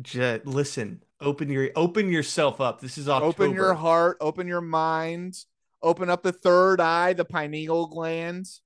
[0.02, 2.82] J- listen, open your open yourself up.
[2.82, 3.44] This is October.
[3.46, 5.38] Open your heart, open your mind,
[5.82, 8.62] open up the third eye, the pineal glands.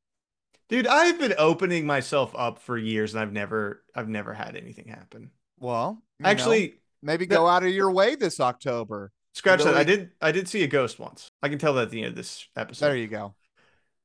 [0.70, 4.88] Dude, I've been opening myself up for years and I've never I've never had anything
[4.88, 5.32] happen.
[5.60, 9.12] Well, you know, Actually, maybe go out of your way this October.
[9.34, 9.76] scratch that.
[9.76, 11.30] I did I did see a ghost once.
[11.44, 12.86] I can tell that at the end of this episode.
[12.88, 13.36] There you go.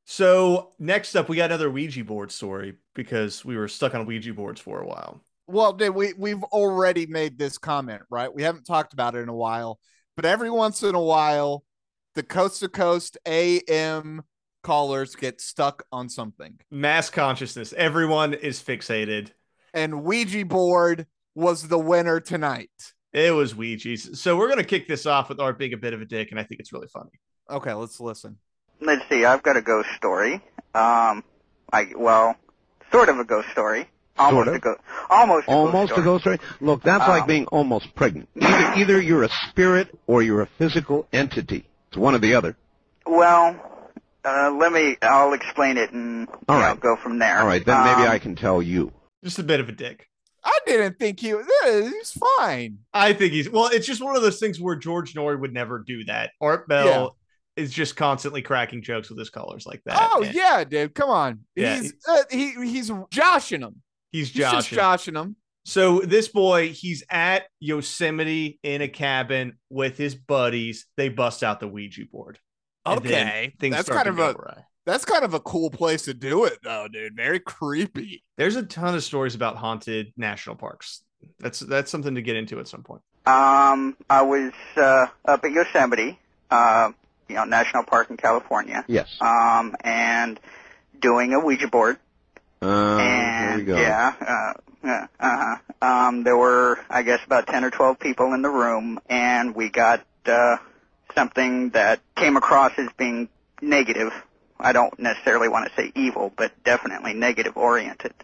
[0.04, 4.34] So next up we got another Ouija board story because we were stuck on Ouija
[4.34, 5.20] boards for a while.
[5.46, 8.32] Well, dude, we we've already made this comment, right?
[8.32, 9.78] We haven't talked about it in a while,
[10.16, 11.64] but every once in a while,
[12.14, 14.22] the coast to coast AM
[14.62, 17.74] callers get stuck on something, Mass consciousness.
[17.76, 19.30] Everyone is fixated.
[19.74, 22.70] and Ouija board was the winner tonight.
[23.12, 24.20] It was Ouija's.
[24.20, 26.40] So we're gonna kick this off with Art being a bit of a dick, and
[26.40, 27.10] I think it's really funny.
[27.50, 28.38] Okay, let's listen.
[28.80, 29.24] Let's see.
[29.24, 30.34] I've got a ghost story.
[30.74, 31.24] Um,
[31.72, 32.37] I well,
[32.92, 33.88] sort of a ghost story.
[34.16, 34.54] Almost Sort of?
[34.54, 34.80] a ghost.
[35.10, 35.48] Almost.
[35.48, 36.04] Almost a a ghost.
[36.04, 36.38] ghost story.
[36.60, 38.28] Look, that's like Um, being almost pregnant.
[38.40, 41.66] Either, either you're a spirit or you're a physical entity.
[41.88, 42.56] It's one or the other.
[43.06, 43.56] Well,
[44.24, 44.96] Uh, let me.
[45.02, 46.70] I'll explain it and All right.
[46.74, 47.40] know, go from there.
[47.40, 48.92] All right, then maybe Um, I can tell you.
[49.24, 50.08] Just a bit of a dick.
[50.44, 51.46] I didn't think he was.
[51.64, 52.78] yeah, He's fine.
[52.92, 53.66] I think he's well.
[53.72, 56.30] It's just one of those things where George Noory would never do that.
[56.40, 57.16] Art Bell
[57.56, 60.10] is just constantly cracking jokes with his colors like that.
[60.12, 60.94] oh and yeah, dude.
[60.94, 61.40] Come on.
[61.54, 63.82] Yeah, he's uh, he he's joshing him.
[64.12, 64.76] he's He's just joshing.
[64.76, 65.36] joshing him.
[65.66, 70.86] So this boy, he's at Yosemite in a cabin with his buddies.
[70.96, 72.38] They bust out the Ouija board.
[72.86, 74.64] Okay, things that's kind of a awry.
[74.84, 77.16] that's kind of a cool place to do it, though, dude.
[77.16, 78.22] Very creepy.
[78.36, 81.02] There's a ton of stories about haunted national parks.
[81.40, 83.00] That's that's something to get into at some point.
[83.24, 86.18] Um, I was uh, up at Yosemite,
[86.50, 86.92] uh,
[87.28, 89.08] you know, national park in California, Yes.
[89.20, 90.38] um, and
[91.00, 91.98] doing a Ouija board.
[92.62, 93.76] Uh, and we go.
[93.76, 95.56] yeah, uh, uh, uh-huh.
[95.82, 99.68] Um, there were, I guess, about ten or twelve people in the room, and we
[99.70, 100.56] got uh,
[101.14, 103.28] something that came across as being
[103.60, 104.12] negative.
[104.58, 108.14] I don't necessarily want to say evil, but definitely negative oriented.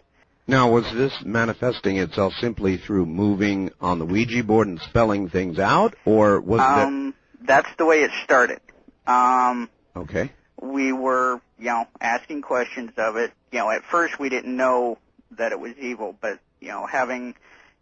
[0.47, 5.59] Now, was this manifesting itself simply through moving on the Ouija board and spelling things
[5.59, 8.59] out, or was Um, that's the way it started.
[9.07, 10.31] Um, okay?
[10.61, 13.33] we were, you know, asking questions of it.
[13.51, 14.97] You know, at first we didn't know
[15.31, 17.35] that it was evil, but you know, having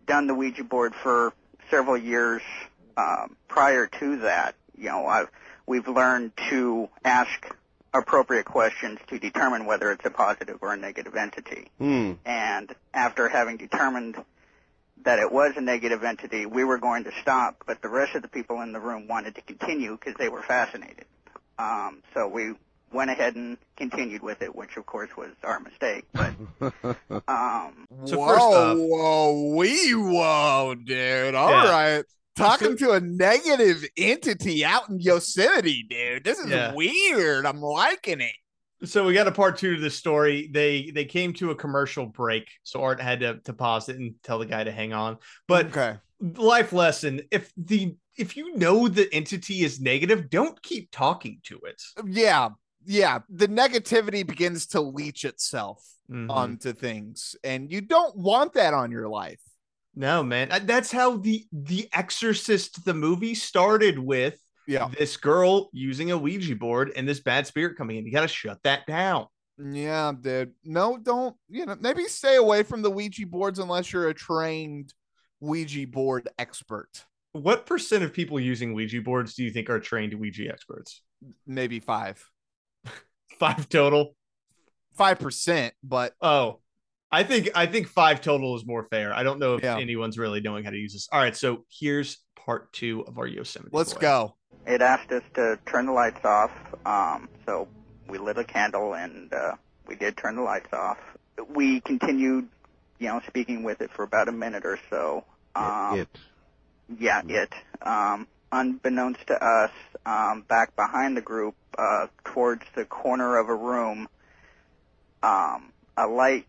[0.08, 1.34] done the Ouija board for
[1.69, 2.41] several years
[2.97, 5.29] um, prior to that, you know, I've
[5.67, 7.55] we've learned to ask
[7.93, 11.69] appropriate questions to determine whether it's a positive or a negative entity.
[11.79, 12.13] Hmm.
[12.25, 14.15] And after having determined
[15.03, 18.21] that it was a negative entity, we were going to stop, but the rest of
[18.21, 21.05] the people in the room wanted to continue because they were fascinated.
[21.57, 22.53] Um, so we
[22.91, 26.05] went ahead and continued with it, which of course was our mistake.
[26.13, 26.33] But
[27.27, 31.35] um, So whoa, first off- whoa, wee, whoa, dude.
[31.35, 32.01] All right, Yeah.
[32.35, 36.23] Talking to a negative entity out in Yosemite, dude.
[36.23, 36.73] This is Yeah.
[36.73, 37.45] weird.
[37.45, 38.31] I'm liking it.
[38.83, 40.49] So we got a part two to the story.
[40.51, 44.15] They they came to a commercial break, so Art had to, to pause it and
[44.23, 45.17] tell the guy to hang on.
[45.47, 45.97] But okay.
[46.21, 51.59] life lesson: if the if you know the entity is negative, don't keep talking to
[51.65, 51.81] it.
[52.05, 52.49] Yeah.
[52.85, 53.19] Yeah.
[53.29, 56.29] The negativity begins to leach itself Mhm.
[56.29, 57.35] onto things.
[57.43, 59.41] And you don't want that on your life.
[59.95, 60.51] No, man.
[60.51, 64.39] Uh, That's how the the Exorcist the movie started with
[64.69, 64.89] Yeah.
[64.97, 68.05] this girl using a Ouija board and this bad spirit coming in.
[68.05, 69.25] You got to shut that down.
[69.58, 70.53] Yeah, dude.
[70.63, 74.93] No, don't, you know, maybe stay away from the Ouija boards unless you're a trained
[75.41, 77.03] Ouija board expert.
[77.34, 81.01] What percent of people using Ouija boards do you think are trained Ouija experts?
[81.45, 82.23] Maybe five.
[83.39, 84.15] Five total.
[84.97, 86.60] Five percent, but Oh,
[87.12, 89.13] I think I think five total is more fair.
[89.13, 89.77] I don't know if Yeah.
[89.77, 91.08] anyone's really knowing how to use this.
[91.12, 93.69] All right, so here's part two of our Yosemite.
[93.73, 93.99] let's boy.
[94.01, 94.36] go.
[94.69, 96.51] It asked us to turn the lights off.
[96.85, 97.67] Um, so
[98.07, 99.53] we lit a candle and uh,
[99.88, 100.97] we did turn the lights off.
[101.53, 102.47] We continued,
[102.99, 105.23] you know, speaking with it for about a minute or so.
[105.55, 106.07] Um, it.
[106.99, 107.53] Yeah, it.
[107.81, 109.71] Um, unbeknownst to us,
[110.05, 114.07] um, back behind the group, uh, towards the corner of a room,
[115.23, 116.47] um, a light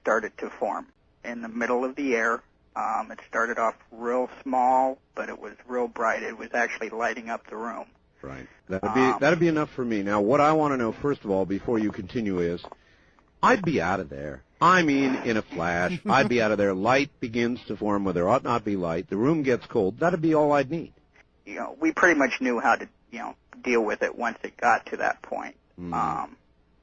[0.00, 0.86] started to form
[1.24, 2.42] in the middle of the air.
[2.78, 6.22] Um, it started off real small, but it was real bright.
[6.22, 7.86] It was actually lighting up the room.
[8.22, 8.46] Right.
[8.68, 10.02] That'd be Um, that'd be enough for me.
[10.02, 12.62] Now, what I want to know first of all, before you continue, is
[13.42, 14.42] I'd be out of there.
[14.60, 16.72] I mean, in a flash, I'd be out of there.
[16.72, 19.10] Light begins to form where there ought not be light.
[19.10, 19.98] The room gets cold.
[19.98, 20.92] That'd be all I'd need.
[21.46, 24.56] You know, we pretty much knew how to, you know, deal with it once it
[24.56, 25.56] got to that point.
[25.80, 25.94] Mm.
[25.94, 26.36] Um,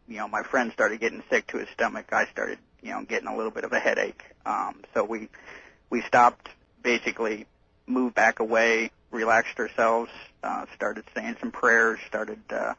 [0.10, 2.08] you know, my friend started getting sick to his stomach.
[2.12, 4.24] I started, you know, getting a little bit of a headache.
[4.46, 5.30] Um, so we
[5.96, 6.50] we stopped,
[6.84, 7.46] basically
[7.88, 10.12] moved back away, relaxed ourselves,
[10.44, 12.74] uh, started saying some prayers, started, uh,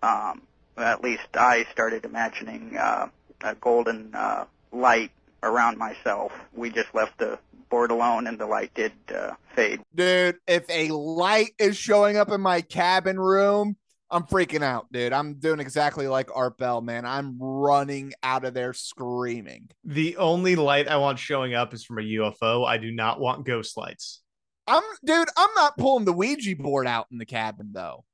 [0.00, 0.42] um,
[0.76, 3.08] at least I started imagining uh,
[3.40, 5.10] a golden uh, light
[5.42, 6.30] around myself.
[6.54, 9.80] We just left the board alone, and the light did uh, fade.
[9.92, 13.76] Dude, if a light is showing up in my cabin room,
[14.10, 15.12] I'm freaking out, dude.
[15.12, 17.04] I'm doing exactly like Art Bell, man.
[17.04, 19.68] I'm running out of there screaming.
[19.84, 22.66] The only light I want showing up is from a UFO.
[22.66, 24.22] I do not want ghost lights.
[24.68, 28.04] I'm dude, I'm not pulling the Ouija board out in the cabin though.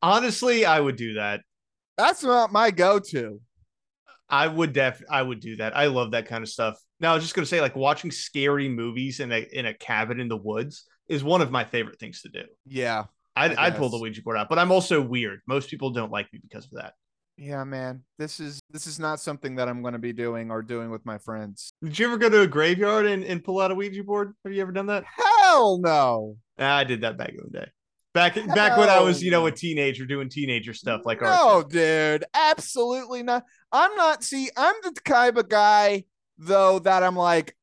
[0.00, 1.40] Honestly, I would do that.
[1.96, 3.40] That's not my go-to.
[4.28, 5.76] I would def I would do that.
[5.76, 6.78] I love that kind of stuff.
[7.00, 10.20] Now I was just gonna say, like watching scary movies in a in a cabin
[10.20, 12.42] in the woods is one of my favorite things to do.
[12.66, 13.04] Yeah.
[13.36, 13.98] I'd, I I'd pull the.
[13.98, 15.40] Ouija board out, but I'm also weird.
[15.46, 16.94] Most people don't like me because of that.
[17.36, 18.02] Yeah, man.
[18.18, 21.04] This is this is not something that I'm going to be doing or doing with
[21.06, 21.72] my friends.
[21.82, 24.34] Did you ever go to a graveyard and, and pull out a Ouija board?
[24.44, 25.04] Have you ever done that?
[25.04, 26.36] Hell no.
[26.58, 27.66] I did that back in the day.
[28.14, 32.26] Back back when I was, you know, a teenager doing teenager stuff like no, dude,
[32.34, 33.44] absolutely not.
[33.72, 34.22] I'm not.
[34.22, 36.04] See, I'm the type of guy
[36.36, 37.56] though that I'm like,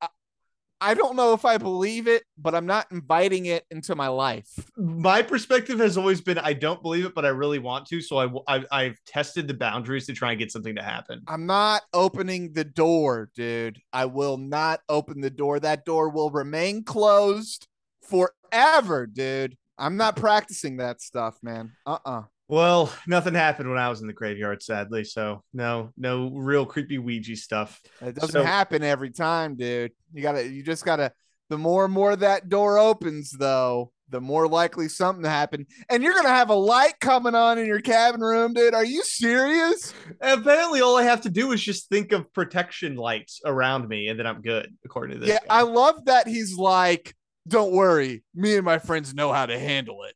[0.82, 4.48] I, don't know if I believe it, but I'm not inviting it into my life.
[4.78, 8.02] My perspective has always been I don't believe it, but I really want to.
[8.02, 11.22] So I, I I've tested the boundaries to try and get something to happen.
[11.28, 13.80] I'm not opening the door, dude.
[13.94, 15.60] I will not open the door.
[15.60, 17.68] That door will remain closed
[18.02, 19.58] forever, dude.
[19.78, 21.72] I'm not practicing that stuff, man.
[21.86, 22.24] Uh-uh.
[22.50, 25.04] Well, nothing happened when I was in the graveyard, sadly.
[25.04, 27.80] So no, no real creepy Ouija stuff.
[28.02, 29.92] It doesn't So- happen every time, dude.
[30.14, 31.14] You gotta, you just gotta.
[31.50, 35.68] The more and more that door opens, though, the more likely something to happen.
[35.92, 38.74] And you're gonna have a light coming on in your cabin room, dude.
[38.74, 39.94] Are you serious?
[40.20, 44.20] Apparently, all I have to do is just think of protection lights around me, and
[44.20, 45.30] then I'm good, according to this.
[45.30, 45.60] yeah, guy.
[45.60, 47.16] I love that he's like,
[47.48, 50.16] "Don't worry, me and my friends know how to handle it."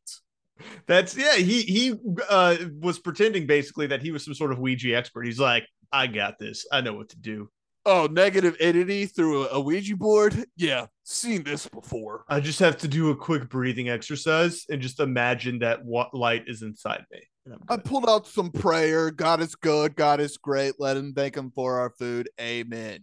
[0.86, 1.36] That's yeah.
[1.36, 1.94] He he
[2.28, 5.26] uh was pretending basically that he was some sort of Ouija expert.
[5.26, 6.66] He's like, I got this.
[6.70, 7.50] I know what to do.
[7.86, 10.46] Oh, negative entity through a, a Ouija board?
[10.56, 12.24] Yeah, seen this before.
[12.28, 16.44] I just have to do a quick breathing exercise and just imagine that what light
[16.46, 17.20] is inside me.
[17.68, 19.10] I pulled out some prayer.
[19.10, 19.96] God is good.
[19.96, 20.76] God is great.
[20.78, 22.30] Let him thank him for our food.
[22.40, 23.00] Amen.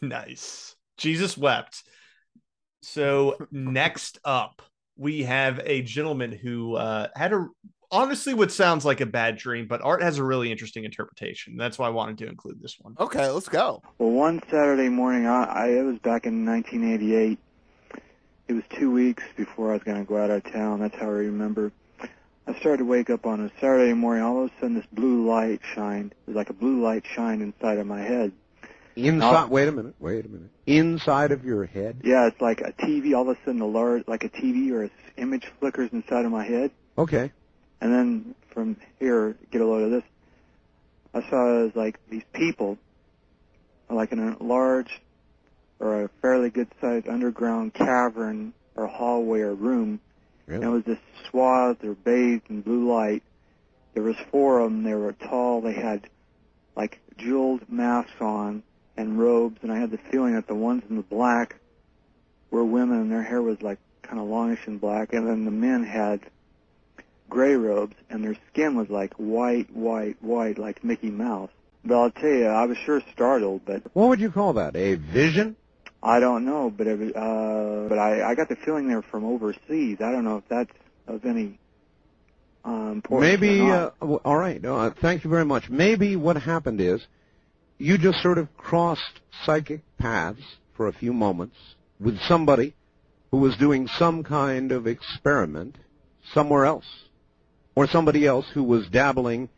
[0.00, 0.74] Nice.
[0.96, 1.84] Jesus wept.
[2.82, 4.62] So next up,
[5.02, 7.48] we have a gentleman who uh, had a
[7.90, 11.56] honestly what sounds like a bad dream, but Art has a really interesting interpretation.
[11.56, 12.94] That's why I wanted to include this one.
[13.00, 13.82] Okay, let's go.
[13.98, 17.36] Well, one Saturday morning, I, I it was back in 1988.
[18.46, 20.78] It was two weeks before I was going to go out of town.
[20.78, 21.72] That's how I remember.
[22.46, 24.22] I started to wake up on a Saturday morning.
[24.22, 26.12] All of a sudden, this blue light shined.
[26.12, 28.32] It was like a blue light shined inside of my head.
[28.96, 29.50] Inside.
[29.50, 29.94] Wait a minute.
[29.98, 30.50] Wait a minute.
[30.66, 32.00] Inside of your head.
[32.04, 33.14] Yeah, it's like a TV.
[33.14, 36.24] All of a sudden, a large, like a TV or a s- image flickers inside
[36.24, 36.70] of my head.
[36.98, 37.32] Okay.
[37.80, 40.04] And then from here, get a load of this.
[41.14, 42.78] I saw it was like these people,
[43.90, 45.00] like in a large
[45.78, 50.00] or a fairly good-sized underground cavern or hallway or room.
[50.46, 51.00] And it was just
[51.30, 53.22] swathed They're bathed in blue light.
[53.94, 54.82] There was four of them.
[54.84, 55.60] They were tall.
[55.60, 56.08] They had
[56.76, 58.62] like jeweled masks on
[58.96, 59.58] and robes.
[59.62, 61.56] And I had the feeling that the ones in the black
[62.50, 65.12] were women, and their hair was like kind of longish and black.
[65.12, 66.20] And then the men had
[67.28, 71.50] gray robes, and their skin was like white, white, white, like Mickey Mouse.
[71.84, 74.76] But I'll tell you, I was sure startled, but What would you call that?
[74.76, 75.56] A vision?
[76.02, 76.70] I don't know.
[76.70, 79.98] But it was, uh, but I, I got the feeling they were from overseas.
[80.00, 80.70] I don't know if that's
[81.06, 81.58] of any
[82.64, 83.40] uh, importance.
[83.40, 83.60] Maybe.
[83.60, 84.64] Uh, all right.
[84.64, 85.68] Uh, thank you very much.
[85.70, 87.04] Maybe what happened is
[87.82, 91.56] you just sort of crossed psychic paths for a few moments
[91.98, 92.74] with somebody
[93.32, 95.76] who was doing some kind of experiment
[96.32, 96.86] somewhere else,
[97.74, 99.48] or somebody else who was dabbling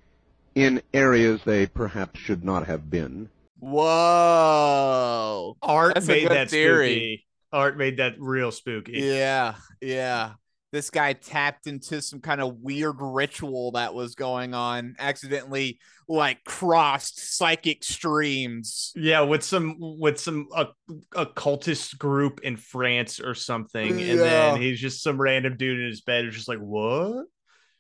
[0.54, 3.28] in areas they perhaps should not have been.
[3.58, 5.56] Whoa.
[5.60, 6.94] Art That's made that theory.
[6.94, 7.26] spooky.
[7.52, 8.92] Art made that real spooky.
[8.94, 10.32] Yeah, yeah.
[10.74, 16.42] This guy tapped into some kind of weird ritual that was going on, accidentally like
[16.42, 18.90] crossed psychic streams.
[18.96, 20.64] Yeah, with some with some uh,
[21.14, 26.00] occultist group in France or something, and then he's just some random dude in his
[26.00, 27.26] bed who's just like, "What?"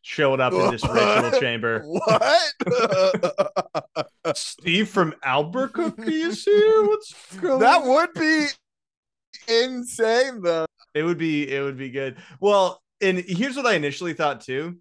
[0.02, 1.82] Showing up in this ritual chamber.
[1.82, 2.52] What?
[4.36, 6.86] Steve from Albuquerque is here.
[6.86, 7.58] What's going?
[7.58, 8.46] that would be
[9.48, 10.66] insane though.
[10.94, 12.18] It would be it would be good.
[12.38, 14.78] Well, and here's what I initially thought too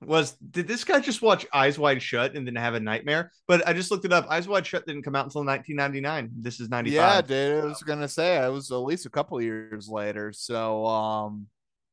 [0.00, 3.32] was did this guy just watch Eyes Wide Shut and then have a nightmare?
[3.48, 4.26] But I just looked it up.
[4.30, 6.30] Eyes Wide Shut didn't come out until 1999.
[6.40, 6.94] This is 95.
[6.94, 7.64] Yeah, dude.
[7.64, 10.32] I was gonna say it was at least a couple years later.
[10.32, 11.46] So um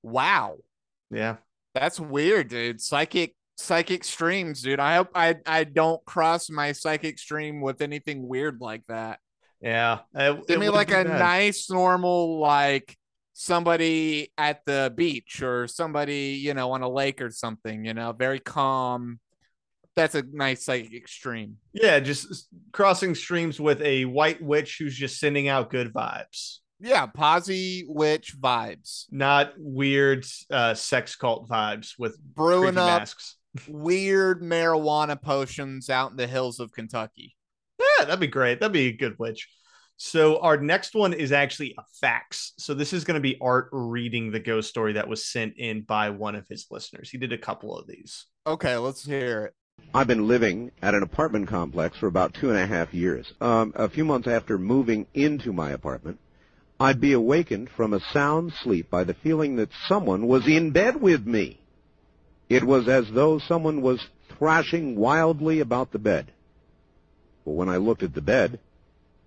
[0.04, 0.58] wow.
[1.12, 1.38] Yeah.
[1.74, 2.80] That's weird, dude.
[2.80, 4.80] Psychic psychic streams, dude.
[4.80, 9.20] I hope I I don't cross my psychic stream with anything weird like that.
[9.62, 10.00] Yeah.
[10.14, 11.20] It- Give me like a bad.
[11.20, 12.96] nice normal like
[13.38, 18.14] somebody at the beach or somebody, you know, on a lake or something, you know,
[18.14, 19.20] very calm.
[19.96, 25.20] That's a nice like extreme Yeah, just crossing streams with a white witch who's just
[25.20, 26.60] sending out good vibes.
[26.80, 29.06] Yeah, posy witch vibes.
[29.12, 33.36] Not weird uh, sex cult vibes with Brewing creepy up masks.
[33.68, 37.36] weird marijuana potions out in the hills of Kentucky.
[37.80, 38.60] Yeah, that'd be great.
[38.60, 39.50] That'd be a good witch.
[39.98, 42.54] So our next one is actually a fax.
[42.58, 45.82] So this is going to be Art reading the ghost story that was sent in
[45.82, 47.10] by one of his listeners.
[47.10, 48.26] He did a couple of these.
[48.46, 49.54] Okay, let's hear it.
[49.94, 53.32] I've been living at an apartment complex for about two and a half years.
[53.40, 56.20] Um, a few months after moving into my apartment,
[56.80, 61.02] I'd be awakened from a sound sleep by the feeling that someone was in bed
[61.02, 61.62] with me.
[62.50, 64.06] It was as though someone was
[64.38, 66.32] thrashing wildly about the bed.
[67.46, 68.60] But when I looked at the bed,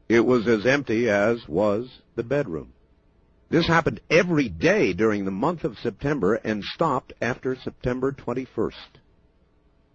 [0.09, 2.73] it was as empty as was the bedroom.
[3.51, 8.73] This happened every day during the month of September and stopped after September 21st.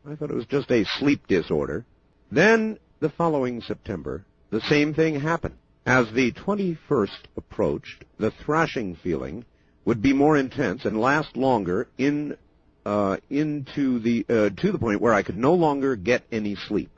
[0.10, 1.86] I thought it was just a sleep disorder.
[2.32, 5.56] Then, the following September, the same thing happened.
[5.86, 9.46] As the 21st approached, the thrashing feeling
[9.86, 12.38] would be more intense and last longer in
[12.86, 16.90] uh, into the uh, to the point where I could no longer get any sleep.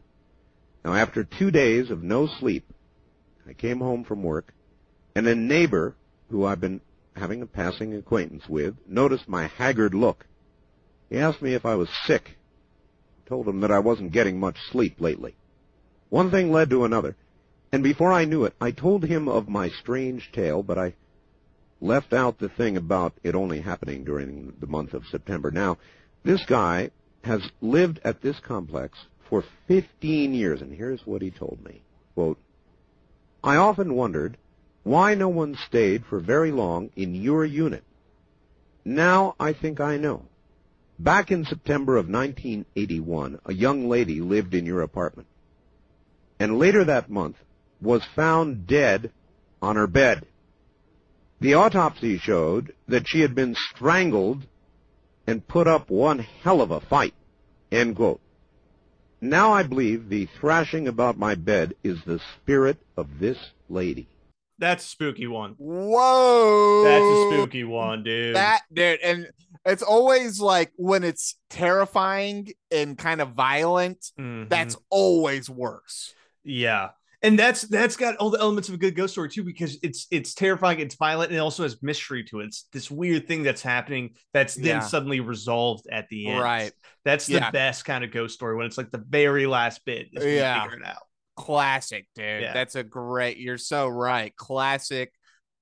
[0.83, 2.63] Now, after two days of no sleep,
[3.47, 4.53] I came home from work,
[5.15, 5.95] and a neighbor
[6.29, 6.81] who I've been
[7.15, 10.25] having a passing acquaintance with noticed my haggard look.
[11.09, 12.37] He asked me if I was sick.
[13.25, 15.35] I told him that I wasn't getting much sleep lately.
[16.09, 17.15] One thing led to another,
[17.71, 20.93] and before I knew it, I told him of my strange tale, but I
[21.81, 25.51] left out the thing about it only happening during the month of September.
[25.51, 25.77] Now,
[26.23, 26.91] this guy
[27.23, 28.97] has lived at this complex
[29.29, 31.81] for 15 years, and here's what he told me.
[32.13, 32.39] Quote,
[33.45, 34.37] I often wondered
[34.81, 37.83] why no one stayed for very long in your unit.
[38.83, 40.25] Now I think I know.
[40.97, 45.27] Back in September of 1981, a young lady lived in your apartment.
[46.39, 47.35] And later that month
[47.79, 49.11] was found dead
[49.61, 50.25] on her bed.
[51.39, 54.41] The autopsy showed that she had been strangled
[55.27, 57.13] and put up one hell of a fight.
[57.71, 58.21] End quote.
[59.29, 63.37] Now I believe the thrashing about my bed is the spirit of this
[63.69, 64.07] lady.
[64.57, 65.55] That's a spooky one.
[65.57, 66.83] Whoa.
[66.83, 68.35] That's a spooky one, dude.
[68.35, 69.27] That dude, and
[69.65, 74.47] it's always like when it's terrifying and kind of violent, Mhm.
[74.47, 76.13] that's always worse.
[76.43, 76.91] yeah.
[77.25, 80.07] And that's that's got all the elements of a good ghost story too, because it's
[80.11, 82.45] it's terrifying, it's violent, and it also has mystery to it.
[82.45, 84.79] It's this weird thing that's happening that's then Yeah.
[84.81, 86.39] suddenly resolved at the end.
[86.43, 86.71] Right.
[87.03, 87.51] That's the Yeah.
[87.51, 90.35] best kind of ghost story when it's like the very last bit is when you
[90.39, 90.63] Yeah.
[90.63, 91.03] figure it out.
[91.35, 92.43] Classic, dude.
[92.43, 92.53] Yeah.
[92.53, 93.37] That's a great.
[93.37, 94.35] You're so right.
[94.35, 95.11] Classic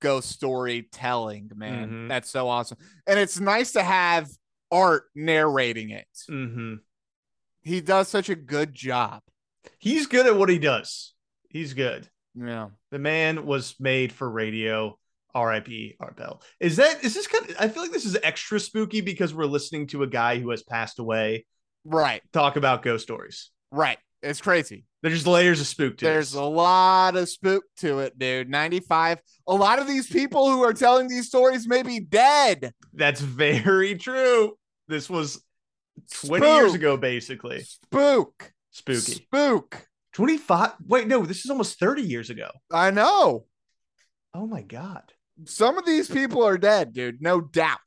[0.01, 1.89] ghost storytelling, man.
[1.89, 2.09] Mhm.
[2.09, 2.77] That's so awesome.
[3.07, 4.27] And it's nice to have
[4.69, 6.07] Art narrating it.
[6.29, 6.75] mm-hmm.
[7.61, 9.21] He does such a good job.
[9.79, 11.12] He's good at what he does.
[11.53, 12.09] He's good.
[12.35, 12.69] Yeah.
[12.91, 14.97] The man was made for radio.
[15.35, 15.95] R.I.P.
[15.99, 16.43] Art Bell.
[16.59, 19.45] Is that is this kind of, I feel like this is extra spooky because we're
[19.47, 21.45] listening to a guy who has passed away
[21.85, 22.21] Right.
[22.33, 23.49] talk about ghost stories.
[23.71, 23.97] Right.
[24.21, 24.85] It's crazy.
[25.01, 26.09] There's layers of spook to it.
[26.09, 26.39] There's this.
[26.39, 28.47] a lot of spook to it, dude.
[28.47, 29.19] 95.
[29.47, 32.71] A lot of these people who are telling these stories may be dead.
[32.93, 34.53] That's very true.
[34.87, 35.43] This was
[36.25, 37.61] 20 years ago, basically.
[37.61, 38.53] Spook.
[38.69, 39.13] Spooky.
[39.13, 39.87] Spook.
[40.13, 40.71] 25.
[40.87, 42.49] Wait, no, this is almost 30 years ago.
[42.71, 43.45] I know.
[44.33, 45.03] Oh my God.
[45.45, 47.21] Some of these people are dead, dude.
[47.21, 47.77] No doubt.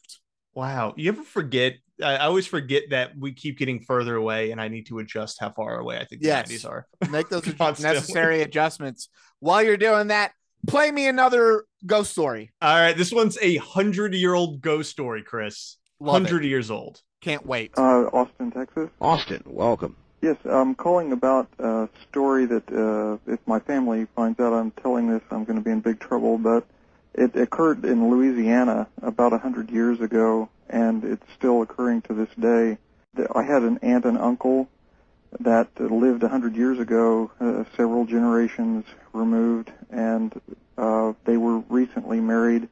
[0.54, 0.94] Wow.
[0.96, 1.74] You ever forget?
[2.02, 5.38] I I always forget that we keep getting further away and I need to adjust
[5.40, 6.50] how far away I think the Yes.
[6.50, 6.86] 90s are.
[7.10, 7.94] Make those Constantly.
[7.94, 9.08] necessary adjustments.
[9.40, 10.32] While you're doing that,
[10.66, 12.52] play me another ghost story.
[12.60, 12.96] All right.
[12.96, 15.76] This one's a 100 year old ghost story, Chris.
[16.00, 16.48] Love 100 it.
[16.48, 17.00] years old.
[17.22, 17.72] Can't wait.
[17.78, 18.90] Uh, Austin, Texas.
[19.00, 19.96] Austin, welcome.
[20.22, 25.08] Yes, I'm calling about a story that uh, if my family finds out I'm telling
[25.08, 26.38] this, I'm going to be in big trouble.
[26.38, 26.66] But
[27.14, 32.78] it occurred in Louisiana about hundred years ago, and it's still occurring to this day.
[33.34, 34.68] I had an aunt and uncle
[35.40, 40.32] that lived hundred years ago, uh, several generations removed, and
[40.78, 42.68] uh, they were recently married.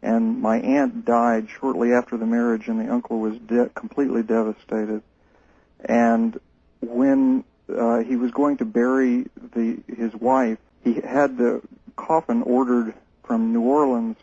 [0.00, 5.02] And my aunt died shortly after the marriage, and the uncle was de- completely devastated.
[5.84, 6.38] And
[6.88, 11.62] when uh, he was going to bury the his wife, he had the
[11.96, 14.16] coffin ordered from New Orleans.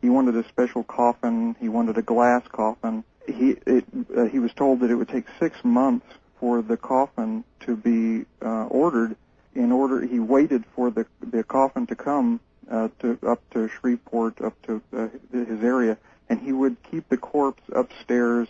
[0.00, 1.56] He wanted a special coffin.
[1.60, 3.04] He wanted a glass coffin.
[3.26, 3.84] He it,
[4.16, 6.06] uh, he was told that it would take six months
[6.38, 9.16] for the coffin to be uh, ordered.
[9.54, 12.40] In order, he waited for the the coffin to come
[12.70, 15.96] uh, to up to Shreveport, up to uh, his area,
[16.28, 18.48] and he would keep the corpse upstairs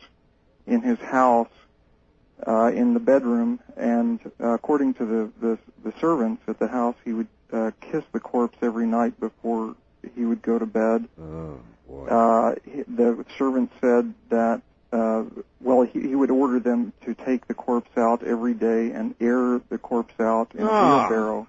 [0.67, 1.49] in his house
[2.47, 6.97] uh, in the bedroom, and uh, according to the, the the servants at the house,
[7.05, 9.75] he would uh, kiss the corpse every night before
[10.17, 11.09] he would go to bed.
[11.21, 12.07] Oh, boy.
[12.07, 14.63] Uh, he- the servant said that
[14.93, 15.25] uh,
[15.61, 19.61] well, he, he would order them to take the corpse out every day and air
[19.71, 21.09] the corpse out in a Ah.
[21.09, 21.47] wheelbarrow,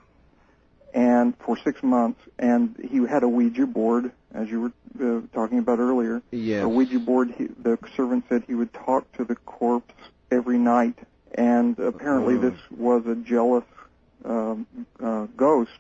[0.94, 2.20] and for six months.
[2.40, 6.64] And he had a Ouija board, as you were uh, talking about earlier yes.
[6.64, 7.32] a Ouija board.
[7.38, 9.94] He, the servant said he would talk to the corpse
[10.34, 10.98] every night,
[11.34, 12.50] and apparently Oh.
[12.50, 13.64] this was a jealous
[14.26, 14.68] um,
[15.02, 15.72] uh, ghost.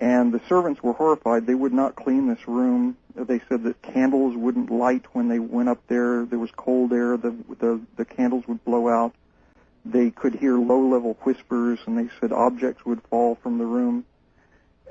[0.00, 1.46] And the servants were horrified.
[1.46, 2.96] They would not clean this room.
[3.14, 6.24] They said that candles wouldn't light when they went up there.
[6.24, 7.16] There was cold air.
[7.16, 9.14] The the, the candles would blow out.
[9.84, 14.04] They could hear low-level whispers, and they said objects would fall from the room.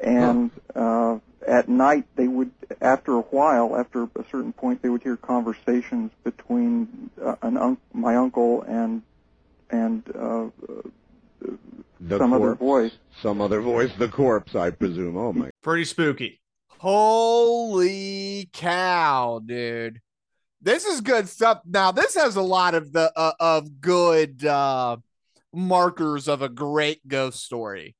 [0.01, 5.03] And uh, at night, they would, after a while, after a certain point, they would
[5.03, 9.03] hear conversations between uh, an un- my uncle and
[9.69, 10.47] and uh,
[12.01, 12.91] The some other voice.
[13.21, 13.91] Some other voice.
[13.97, 15.15] The corpse, I presume.
[15.17, 15.49] Oh my.
[15.61, 16.41] Pretty spooky.
[16.79, 20.01] Holy cow, dude.
[20.61, 21.61] This is good stuff.
[21.65, 24.97] Now, this has a lot of the uh, of good uh
[25.53, 27.95] markers of a great ghost story.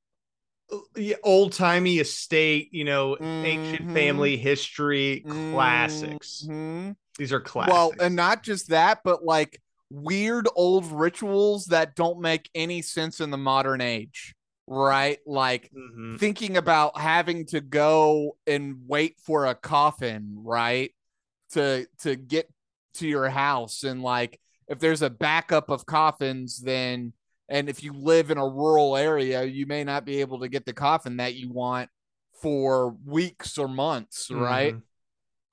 [1.22, 3.94] Old timey estate, you know, ancient Mhm.
[3.94, 6.46] family history, classics.
[6.48, 6.96] Mhm.
[7.18, 7.72] These are classics.
[7.72, 9.60] Well, and not just that, but like
[9.90, 14.34] weird old rituals that don't make any sense in the modern age,
[14.66, 15.18] right?
[15.26, 16.18] Like Mhm.
[16.18, 20.94] thinking about having to go and wait for a coffin, right?
[21.52, 22.50] To to get
[22.94, 27.12] to your house and like if there's a backup of coffins then
[27.48, 30.64] and if you live in a rural area, you may not be able to get
[30.66, 31.90] the coffin that you want
[32.40, 34.74] for weeks or months, right?
[34.74, 34.82] Mhm.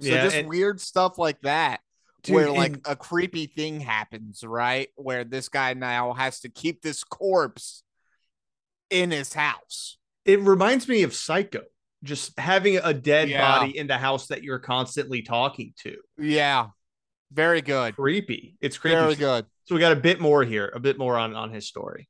[0.01, 1.81] So Yeah, just and- weird stuff like that.
[2.23, 4.89] Dude, where like and- a creepy thing happens, right?
[4.95, 7.83] Where this guy now has to keep this corpse
[8.89, 9.97] in his house.
[10.25, 11.63] it reminds me of Psycho,
[12.03, 13.41] just having a dead Yeah.
[13.59, 15.97] body in the house that you're constantly talking to.
[16.19, 16.67] Yeah.
[17.31, 17.95] Very good.
[17.95, 18.55] Creepy.
[18.61, 18.95] It's creepy.
[18.95, 19.45] Very good.
[19.65, 22.07] So we got a bit more here, a bit more on on his story.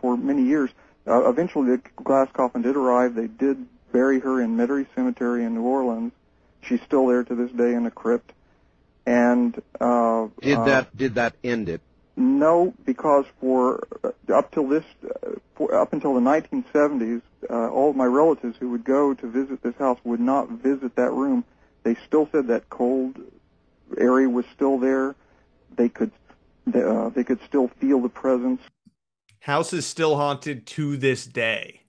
[0.00, 0.70] for many years.
[1.06, 3.14] Uh, eventually, the glass coffin did arrive.
[3.14, 6.12] They did bury her in Metairie Cemetery in New Orleans.
[6.62, 8.32] She's still there to this day in a crypt.
[9.06, 11.80] And uh, Did uh, that did that end it?
[12.16, 17.90] No, because for uh, up till this, uh, for, up until the 1970s, uh, all
[17.90, 21.44] of my relatives who would go to visit this house would not visit that room.
[21.82, 23.16] They still said that cold
[23.98, 25.14] area was still there.
[25.76, 26.10] They could,
[26.66, 28.60] they, uh, they could still feel the presence.
[29.40, 31.80] House is still haunted to this day.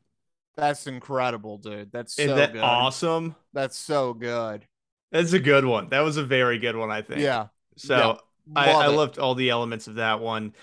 [0.55, 1.91] That's incredible, dude.
[1.91, 2.61] That's so Isn't that good.
[2.61, 3.35] awesome?
[3.53, 4.65] That's so good.
[5.11, 5.89] That's a good one.
[5.89, 7.21] That was a very good one, I think.
[7.21, 7.47] Yeah.
[7.77, 8.13] So Yeah.
[8.55, 8.95] I, Love I it.
[8.95, 10.53] loved all the elements of that one.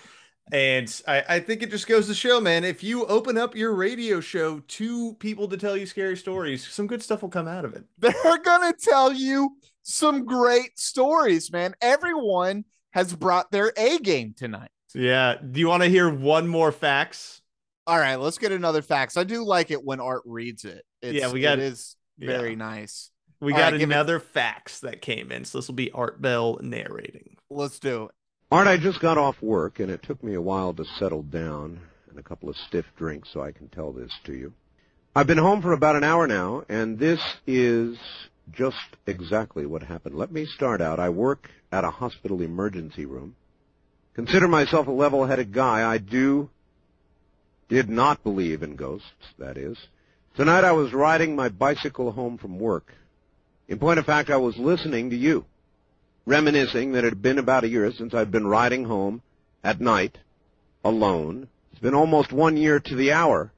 [0.51, 3.75] And I, I think it just goes to show, man, if you open up your
[3.75, 7.67] radio show to people to tell you scary stories, some good stuff will come out
[7.67, 7.85] of it.
[7.99, 9.57] They're going to tell you
[9.89, 11.75] some great stories, man.
[11.81, 14.71] Everyone has brought their A game tonight.
[14.95, 15.37] Yeah.
[15.37, 17.41] Do you want to hear one more fax?
[17.87, 19.17] All right, let's get another fax.
[19.17, 20.85] I do like it when Art reads it.
[21.01, 23.11] It's, Yeah, we got- it is very nice.
[23.41, 25.45] We All got right, give it- another fax that came in.
[25.45, 27.37] So this will be Art Bell narrating.
[27.51, 28.11] Let's do it.
[28.51, 31.81] Art, I just got off work, and it took me a while to settle down
[32.11, 34.53] and a couple of stiff drinks so I can tell this to you.
[35.15, 37.97] I've been home for about an hour now, and this is
[38.53, 40.17] just exactly what happened.
[40.17, 41.01] Let me start out.
[41.01, 43.37] I work at a hospital emergency room.
[44.15, 45.89] Consider myself a level-headed guy.
[45.89, 46.51] I do,
[47.69, 49.07] did not believe in ghosts,
[49.39, 49.77] that is.
[50.37, 52.93] Tonight I was riding my bicycle home from work.
[53.69, 55.45] In point of fact, I was listening to you
[56.29, 59.23] reminiscing that it had been about a year since I'd been riding home
[59.65, 60.19] at night
[60.85, 61.49] alone.
[61.73, 63.51] It's been almost one year to the hour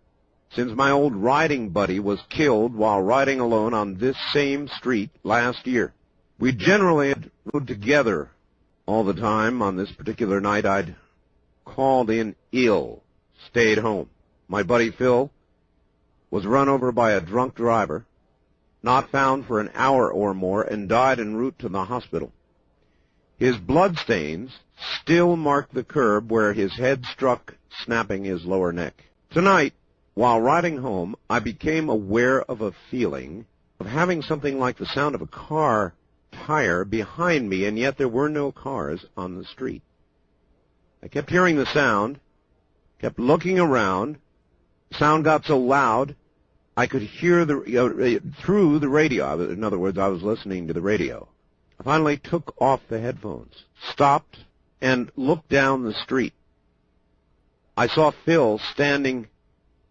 [0.55, 5.66] since my old riding buddy was killed while riding alone on this same street last
[5.66, 5.92] year.
[6.38, 7.14] We generally
[7.53, 8.30] rode together
[8.86, 9.62] all the time.
[9.62, 10.96] On this particular night, I'd
[11.64, 13.03] called in ill,
[13.46, 14.09] stayed home.
[14.48, 15.30] My buddy Phil
[16.30, 18.07] was run over by a drunk driver,
[18.82, 22.32] not found for an hour or more, and died en route to the hospital.
[23.38, 24.51] His bloodstains
[25.01, 29.05] still mark the curb where his head struck, snapping his lower neck.
[29.30, 29.74] Tonight,
[30.14, 33.46] while riding home, I became aware of a feeling
[33.78, 35.94] of having something like the sound of a car
[36.32, 39.82] tire behind me, and yet there were no cars on the street.
[41.02, 42.20] I kept hearing the sound,
[43.00, 44.18] kept looking around.
[44.90, 46.14] The sound got so loud,
[46.76, 49.50] I could hear the uh, through the radio.
[49.50, 51.28] In other words, I was listening to the radio.
[51.78, 54.38] I finally took off the headphones, stopped,
[54.80, 56.34] and looked down the street.
[57.76, 59.28] I saw Phil standing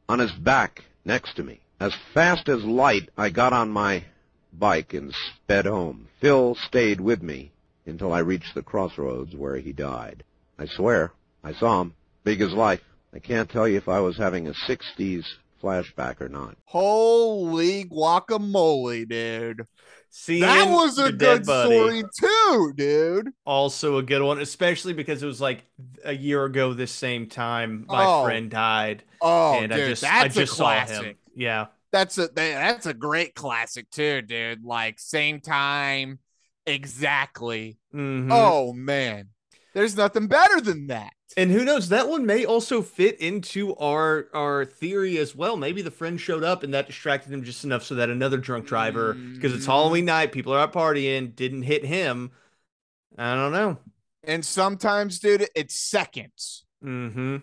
[0.10, 1.62] on his back next to me.
[1.80, 4.04] As fast as light, I got on my
[4.52, 6.08] bike and sped home.
[6.20, 7.52] Phil stayed with me
[7.86, 10.24] until I reached the crossroads where he died.
[10.58, 11.94] I swear, I saw him,
[12.24, 12.82] big as life.
[13.14, 15.24] I can't tell you if I was having a 60s
[15.62, 16.58] flashback or not.
[16.66, 19.66] Holy guacamole, dude.
[20.12, 23.30] See, that was a good story too, dude.
[23.46, 25.66] Also a good one, especially because it was like
[26.04, 28.24] a year ago this same time my Oh.
[28.24, 29.04] friend died.
[29.22, 30.86] Oh, and I dude, just that's I just a saw him.
[30.88, 31.18] classic.
[31.36, 31.68] Yeah.
[31.92, 34.64] That's a that's a great classic too, dude.
[34.64, 36.20] Like same time,
[36.66, 37.78] exactly.
[37.94, 38.30] Mhm.
[38.32, 39.30] Oh man,
[39.74, 41.14] there's nothing better than that.
[41.38, 41.90] And who knows?
[41.90, 45.56] That one may also fit into our our theory as well.
[45.58, 48.66] Maybe the friend showed up and that distracted him just enough so that another drunk
[48.66, 49.66] driver, because it's.
[49.66, 52.32] Halloween night, people are out partying, didn't hit him.
[53.18, 53.78] I don't know.
[54.24, 56.66] And sometimes, dude, it's seconds.
[56.84, 57.38] Mm-hmm.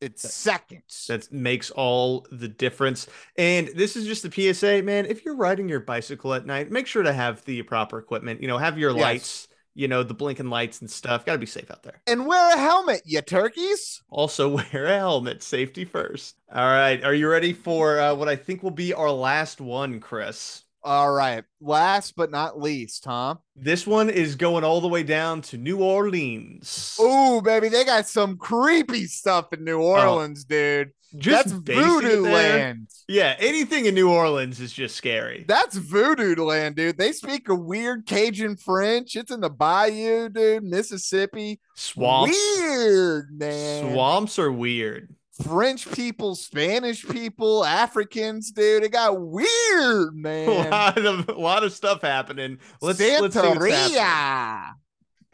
[0.00, 1.06] It's seconds.
[1.08, 3.08] That makes all the difference.
[3.36, 5.06] And this is just the PSA, man.
[5.06, 8.40] If you're riding your bicycle at night, make sure to have the proper equipment.
[8.42, 9.00] You know, have your Yes.
[9.00, 11.26] lights, you know, the blinking lights and stuff.
[11.26, 12.00] Got to be safe out there.
[12.06, 14.02] And wear a helmet, you turkeys.
[14.10, 15.42] Also, wear a helmet.
[15.42, 16.36] Safety first.
[16.52, 17.02] All right.
[17.04, 20.62] Are you ready for uh, what I think will be our last one, Chris?
[20.86, 21.42] All right.
[21.60, 23.34] Last but not least, huh?
[23.56, 26.96] This one is going all the way down to New Orleans.
[27.00, 29.86] Oh, baby, they got some creepy stuff in New oh.
[29.86, 30.92] Orleans, dude.
[31.16, 32.88] Just That's voodoo land.
[33.08, 35.44] Yeah, anything in New Orleans is just scary.
[35.48, 36.98] That's voodoo land, dude.
[36.98, 39.16] They speak a weird Cajun French.
[39.16, 41.58] It's in the bayou, dude, Mississippi.
[41.74, 42.30] Swamps.
[42.30, 43.92] Weird, man.
[43.92, 45.15] Swamps are weird.
[45.42, 48.84] French people, Spanish people, Africans, dude.
[48.84, 50.48] It got weird, man.
[50.48, 52.58] A lot of a lot of stuff happening.
[52.80, 53.72] Let's, let's see what's happening.
[53.72, 54.72] Santeria.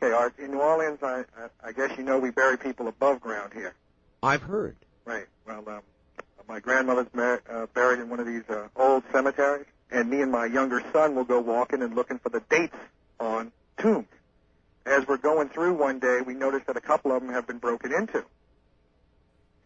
[0.02, 3.20] Okay, Art, in New Orleans, I, I, I guess you know we bury people above
[3.20, 3.74] ground here.
[4.22, 4.76] I've heard.
[5.04, 5.26] Right.
[5.46, 5.80] Well, um,
[6.48, 10.32] my grandmother's mar- uh, buried in one of these uh, old cemeteries, and me and
[10.32, 12.76] my younger son will go walking and looking for the dates
[13.20, 14.06] on tombs.
[14.84, 17.58] As we're going through one day, we notice that a couple of them have been
[17.58, 18.24] broken into.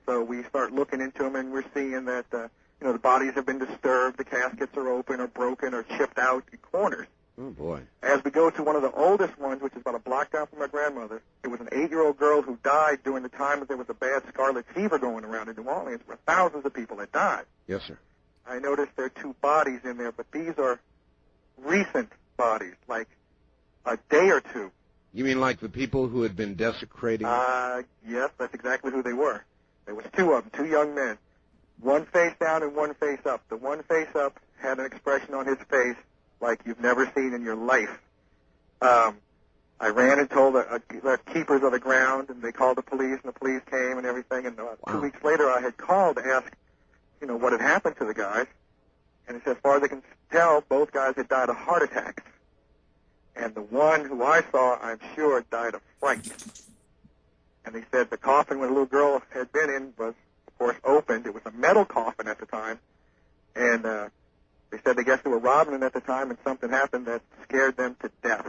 [0.07, 2.49] So we start looking into them, and we're seeing that uh,
[2.81, 6.19] you know the bodies have been disturbed, the caskets are open or broken or chipped
[6.19, 7.07] out in corners.
[7.39, 7.83] Oh boy.
[8.03, 10.47] As we go to one of the oldest ones, which is about a block down
[10.47, 13.77] from my grandmother, it was an eight-year-old girl who died during the time that there
[13.77, 17.13] was a bad scarlet fever going around in New Orleans, where thousands of people had
[17.13, 17.45] died.
[17.67, 17.99] Yes, sir.
[18.47, 20.81] I noticed there are two bodies in there, but these are
[21.59, 23.09] recent bodies, like
[23.85, 24.71] a day or two.
[25.13, 27.27] You mean like the people who had been desecrating?
[27.27, 29.45] Uh, yes, that's exactly who they were.
[29.87, 31.17] There was two of them, two young men,
[31.81, 33.43] one face down and one face up.
[33.49, 35.97] The one face up had an expression on his face
[36.41, 37.99] like you've never seen in your life.
[38.83, 39.17] Um,
[39.79, 42.83] I ran and told the, uh, the keepers of the ground, and they called the
[42.83, 44.47] police, and the police came and everything.
[44.47, 46.51] And uh, two weeks later, I had called to ask,
[47.21, 48.47] you know, what had happened to the guys.
[49.29, 52.23] And as far as I can tell, both guys had died of heart attacks.
[53.35, 56.27] And the one who I saw, I'm sure, died of fright.
[57.67, 60.15] And they said the coffin where the little girl had been in was,
[60.47, 61.27] of course, opened.
[61.27, 62.79] It was a metal coffin at the time.
[63.57, 64.09] And uh,
[64.71, 67.23] they said they guess they were robbing it at the time, and something happened that
[67.43, 68.47] scared them to death.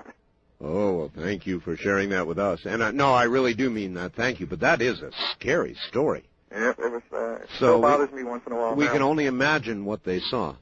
[0.62, 2.62] Oh, well, thank you for sharing that with us.
[2.66, 4.14] And uh, no, I really do mean that.
[4.14, 4.46] Thank you.
[4.48, 6.24] But that is a scary story.
[6.52, 7.02] Yeah, it was.
[7.12, 8.76] Uh, it So still we- bothers me once in a while.
[8.76, 8.94] we now.
[8.94, 10.56] can only imagine what they saw.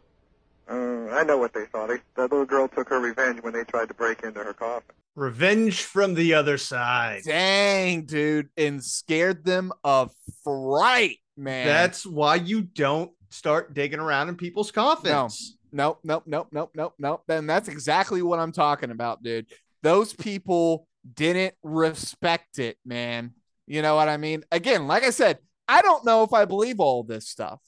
[0.70, 0.74] Uh,
[1.12, 1.88] I know what they saw.
[1.88, 4.96] They, that little girl took her revenge when they tried to break into her coffin.
[5.16, 7.22] Revenge from the other side.
[7.26, 8.50] Dang, dude.
[8.58, 10.12] And scared them of
[10.44, 11.66] fright, man.
[11.66, 15.58] That's why you don't start digging around in people's coffins.
[15.72, 17.24] Nope, nope, nope, nope, nope, nope.
[17.28, 19.48] Then that's exactly what I'm talking about, dude.
[19.84, 23.34] Those people didn't respect it, man.
[23.68, 24.44] You know what I mean?
[24.52, 27.60] Again, like I said, I don't know if I believe all this stuff,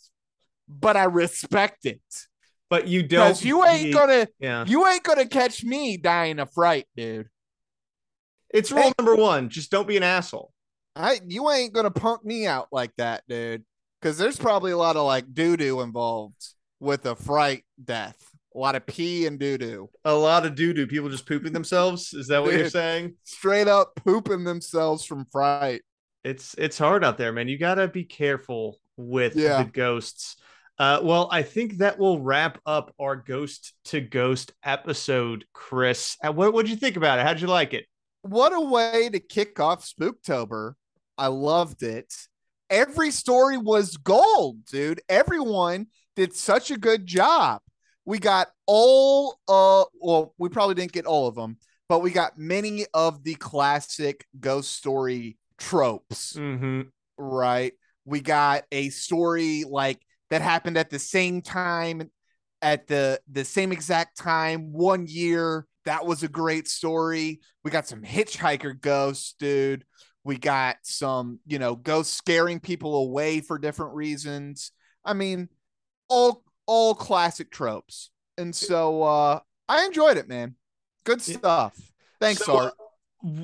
[0.67, 2.01] but I respect it.
[2.69, 3.27] But you don't.
[3.29, 4.65] Because you ain't gonna Yeah.
[4.67, 7.29] you ain't gonna catch me dying of fright, dude.
[8.53, 9.49] It's rule number one.
[9.49, 10.51] Just don't be an asshole.
[10.95, 13.63] I you ain't gonna punk me out like that, dude.
[14.01, 16.43] Because there's probably a lot of like doo doo involved
[16.79, 18.17] with a fright death.
[18.55, 19.89] A lot of pee and doo doo.
[20.05, 20.87] A lot of doo doo.
[20.87, 22.13] People just pooping themselves.
[22.13, 23.15] Is that what you're saying?
[23.23, 25.81] Straight up pooping themselves from fright.
[26.23, 27.47] It's it's hard out there, man.
[27.47, 29.63] You gotta be careful with Yeah.
[29.63, 30.37] the ghosts.
[30.79, 36.17] Uh, well, I think that will wrap up our ghost to ghost episode, Chris.
[36.23, 37.25] Uh, what what'd you think about it?
[37.25, 37.85] How'd you like it?
[38.29, 40.73] What a way to kick off Spooktober.
[41.17, 42.13] I loved it.
[42.69, 45.01] Every story was gold, dude.
[45.07, 47.61] Everyone did such a good job.
[48.05, 51.57] We got all uh well, we probably didn't get all of them,
[51.87, 56.33] but we got many of the classic ghost story tropes.
[56.33, 56.81] Mm-hmm.
[57.17, 57.73] right?
[58.05, 59.99] We got a story like
[60.29, 62.09] that happened at the same time,
[62.61, 65.65] at the the same exact time, one year.
[65.87, 67.39] That was a great story.
[67.63, 69.85] We got some hitchhiker ghosts, dude.
[70.25, 74.73] We got some, you know, ghosts scaring people away for different reasons.
[75.05, 75.47] I mean,
[76.09, 78.11] all all classic tropes.
[78.37, 80.55] And so uh I enjoyed it, man.
[81.05, 81.73] Good stuff.
[82.19, 82.73] Thanks, So, Art.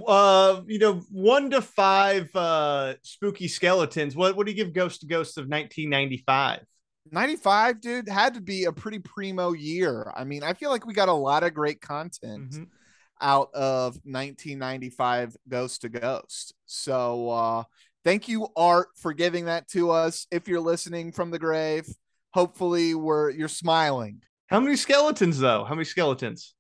[0.06, 4.18] Uh, you know, one to five uh spooky skeletons.
[4.18, 6.66] What what do you give Ghost to Ghost of 1995?
[7.12, 10.12] 95, dude, had to be a pretty primo year.
[10.16, 12.68] I mean, I feel like we got a lot of great content Mhm.
[13.22, 16.54] out of 1995 Ghost to Ghost.
[16.66, 17.64] So, uh,
[18.04, 20.28] thank you, Art, for giving that to us.
[20.32, 21.88] If you're listening from the grave,
[22.34, 24.24] hopefully we're you're smiling.
[24.48, 25.64] How many skeletons though?
[25.64, 26.56] How many skeletons?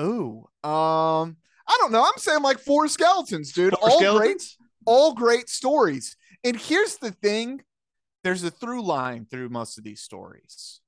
[0.00, 1.36] Ooh, um,
[1.66, 2.02] I don't know.
[2.02, 3.74] I'm saying like four skeletons, dude.
[3.78, 4.42] Four all great,
[4.86, 6.16] all great stories.
[6.44, 7.62] And here's the thing:
[8.28, 10.82] there's a through line through most of these stories,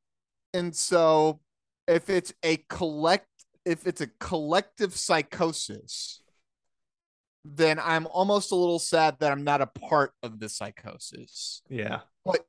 [0.52, 1.40] and so
[1.88, 3.28] if it's a collect,
[3.64, 6.20] if it's a collective psychosis,
[7.42, 11.62] then I'm almost a little sad that I'm not a part of the psychosis.
[11.70, 12.00] Yeah.
[12.26, 12.44] But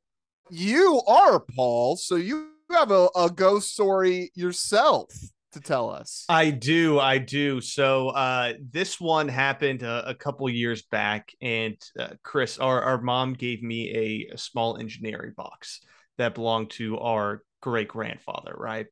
[0.49, 5.13] you are Paul, so you have a, a ghost story yourself
[5.52, 6.26] to tell us.
[6.30, 7.62] I do, I do.
[7.62, 13.02] So uh, this one happened a, a couple years back, and uh, Chris, our, our
[13.02, 15.82] mom gave me a, a small engineering box
[16.18, 18.88] that belonged to our great grandfather, right?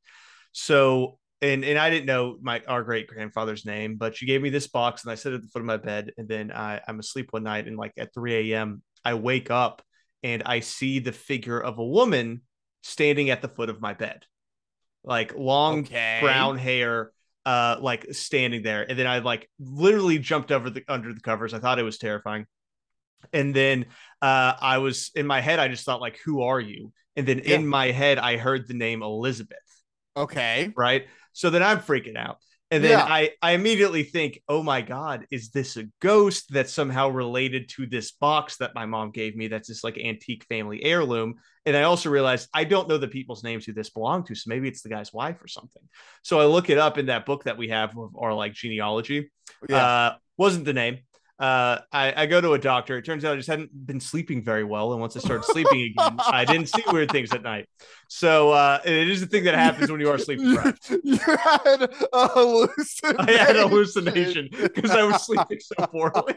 [0.51, 4.49] So and and I didn't know my our great grandfather's name, but she gave me
[4.49, 6.99] this box, and I sit at the foot of my bed, and then I, I'm
[6.99, 8.81] asleep one night, and like at 3 a.m.
[9.05, 9.81] I wake up
[10.23, 12.41] and I see the figure of a woman
[12.83, 14.25] standing at the foot of my bed,
[15.03, 15.89] like long Okay.
[16.17, 17.11] brown hair,
[17.45, 21.53] uh, like standing there, and then I like literally jumped over the under the covers.
[21.53, 22.45] I thought it was terrifying,
[23.33, 23.87] and then
[24.21, 25.59] uh, I was in my head.
[25.59, 27.61] I just thought like, "Who are you?" And then Yeah.
[27.61, 29.57] in my head, I heard the name Elizabeth
[30.15, 30.75] Okay.
[30.75, 31.07] right?
[31.33, 32.37] So then I'm freaking out.
[32.71, 33.03] And then Yeah.
[33.03, 37.87] I, I immediately think, oh my God, is this a ghost that's somehow related to
[37.87, 41.35] this box that my mom gave me that's this like antique family heirloom?
[41.65, 44.35] And I also realized I don't know the people's names who this belonged to.
[44.35, 45.81] So maybe it's the guy's wife or something.
[46.23, 49.31] So I look it up in that book that we have of our like genealogy.
[49.67, 49.85] Yeah.
[49.85, 50.99] Uh, wasn't the name.
[51.39, 52.97] Uh, I, I go to a doctor.
[52.97, 54.91] It turns out I just hadn't been sleeping very well.
[54.91, 57.67] And once I started sleeping again, I didn't see weird things at night.
[58.09, 60.89] So uh, it is a thing that happens when you are sleep deprived.
[61.03, 63.19] you had a hallucination.
[63.19, 66.35] I had a hallucination because I was sleeping so poorly.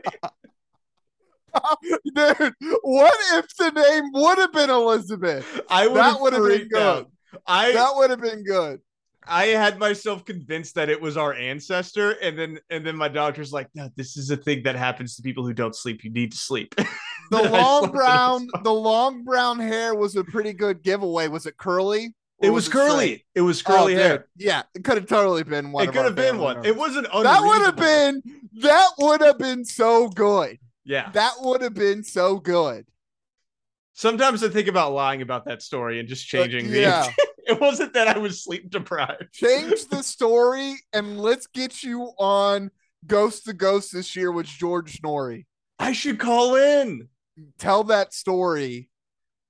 [2.15, 5.61] Dude, what if the name would have been Elizabeth?
[5.69, 7.11] I would That have would have been freaked out.
[7.33, 7.41] good.
[7.47, 8.81] I That would have been good.
[9.27, 13.53] I had myself convinced that it was our ancestor, and then and then my doctor's
[13.53, 16.05] like, "No, this is a thing that happens to people who don't sleep.
[16.05, 16.75] You need to sleep."
[17.31, 21.29] The long brown, the long brown hair was a pretty good giveaway.
[21.29, 22.15] Was it curly?
[22.43, 22.89] It was straight?
[22.89, 23.27] curly.
[23.35, 24.19] It was curly Oh, hair.
[24.19, 24.27] dude.
[24.37, 25.89] Yeah, it could have totally been one.
[25.89, 26.63] It could have been one.
[26.67, 27.07] It wasn't.
[27.11, 28.23] That would have been.
[28.61, 30.59] That would have been so good.
[30.85, 31.09] Yeah.
[31.13, 32.85] That would have been so good.
[33.95, 36.85] Sometimes I think about lying about that story and just changing the.
[36.85, 37.13] Uh, yeah.
[37.47, 39.33] it wasn't that I was sleep deprived.
[39.33, 42.71] Change the story and let's get you on
[43.07, 45.47] Ghost to Ghost this year with George Noory.
[45.79, 47.09] I should call in.
[47.59, 48.89] Tell that story,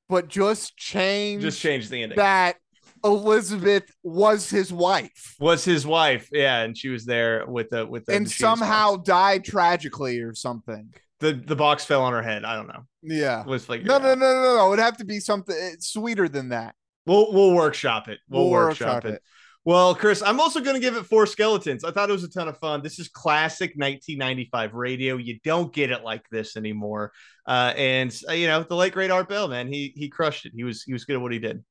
[0.09, 2.17] but just change Just change the ending.
[2.17, 2.57] that
[3.05, 6.29] Elizabeth was his wife was his wife.
[6.33, 9.07] Yeah, and she was there with the with the and somehow box.
[9.09, 10.95] died tragically or something.
[11.19, 12.45] the the box fell on her head.
[12.45, 12.87] I don't know.
[13.03, 13.43] Yeah.
[13.47, 14.67] Let's figure No, no, no, no, no.
[14.67, 16.77] It would have to be something eh, sweeter than that.
[17.07, 18.21] We'll we'll workshop it.
[18.29, 19.15] We'll, We'll workshop, it.
[19.15, 19.23] it.
[19.65, 21.85] Well, Chris, I'm also going to give it four skeletons.
[21.85, 22.83] I thought it was a ton of fun.
[22.83, 25.17] This is classic 1995 radio.
[25.17, 27.13] You don't get it like this anymore.
[27.47, 30.53] Uh, and uh, you know, the late great Art Bell, man, he he crushed it.
[30.55, 31.63] He was he was good at what he did.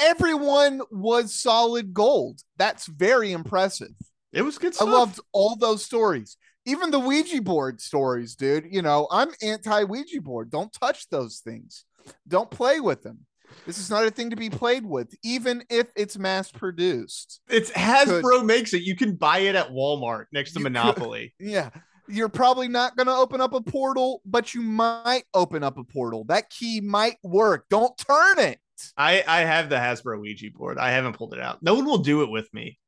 [0.00, 2.40] Everyone was solid gold.
[2.56, 3.92] That's very impressive.
[4.32, 6.36] It was good I loved all those stories.
[6.66, 8.66] Even the Ouija board stories, dude.
[8.68, 10.50] You know, I'm anti Ouija board.
[10.50, 11.84] Don't touch those things.
[12.28, 13.26] Don't play with them.
[13.66, 17.40] This is not a thing to be played with, even if it's mass produced.
[17.48, 18.82] It's Hasbro makes it.
[18.82, 21.34] You can buy it at Walmart next to You could- Monopoly.
[21.40, 21.70] Yeah.
[22.06, 25.84] You're probably not going to open up a portal, but you might open up a
[25.84, 26.24] portal.
[26.24, 27.64] That key might work.
[27.70, 28.58] Don't turn it.
[28.98, 30.76] I I have the Hasbro Ouija board.
[30.76, 31.62] I haven't pulled it out.
[31.62, 32.78] No one will do it with me.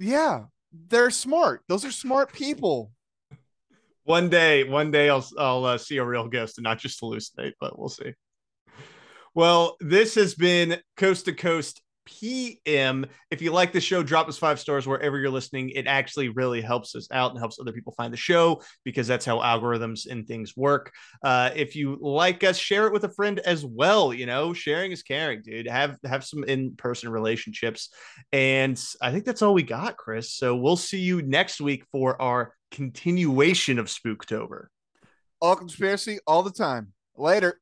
[0.00, 0.44] Yeah.
[0.88, 1.62] They're smart.
[1.68, 2.90] Those are smart people.
[4.04, 7.52] One day, one day I'll I'll uh, see a real ghost and not just hallucinate,
[7.60, 8.14] but we'll see.
[9.34, 13.06] Well, this has been Coast to Coast PM.
[13.30, 15.70] If you like the show, drop us five stars wherever you're listening.
[15.70, 19.24] It actually really helps us out and helps other people find the show because that's
[19.24, 20.92] how algorithms and things work.
[21.22, 24.12] Uh, if you like us, share it with a friend as well.
[24.12, 25.68] You know, sharing is caring, dude.
[25.68, 27.90] Have have some in person relationships,
[28.32, 30.32] and I think that's all we got, Chris.
[30.34, 34.66] So we'll see you next week for our continuation of Spooktober.
[35.40, 36.92] All conspiracy all the time.
[37.16, 37.60] Later.